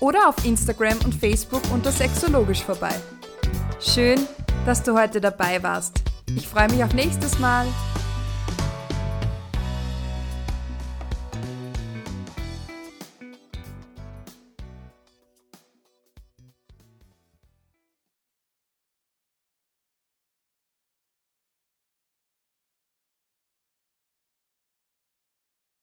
[0.01, 2.95] oder auf Instagram und Facebook unter Sexologisch vorbei.
[3.81, 4.21] Schön,
[4.65, 6.03] dass du heute dabei warst.
[6.37, 7.67] Ich freue mich auf nächstes Mal.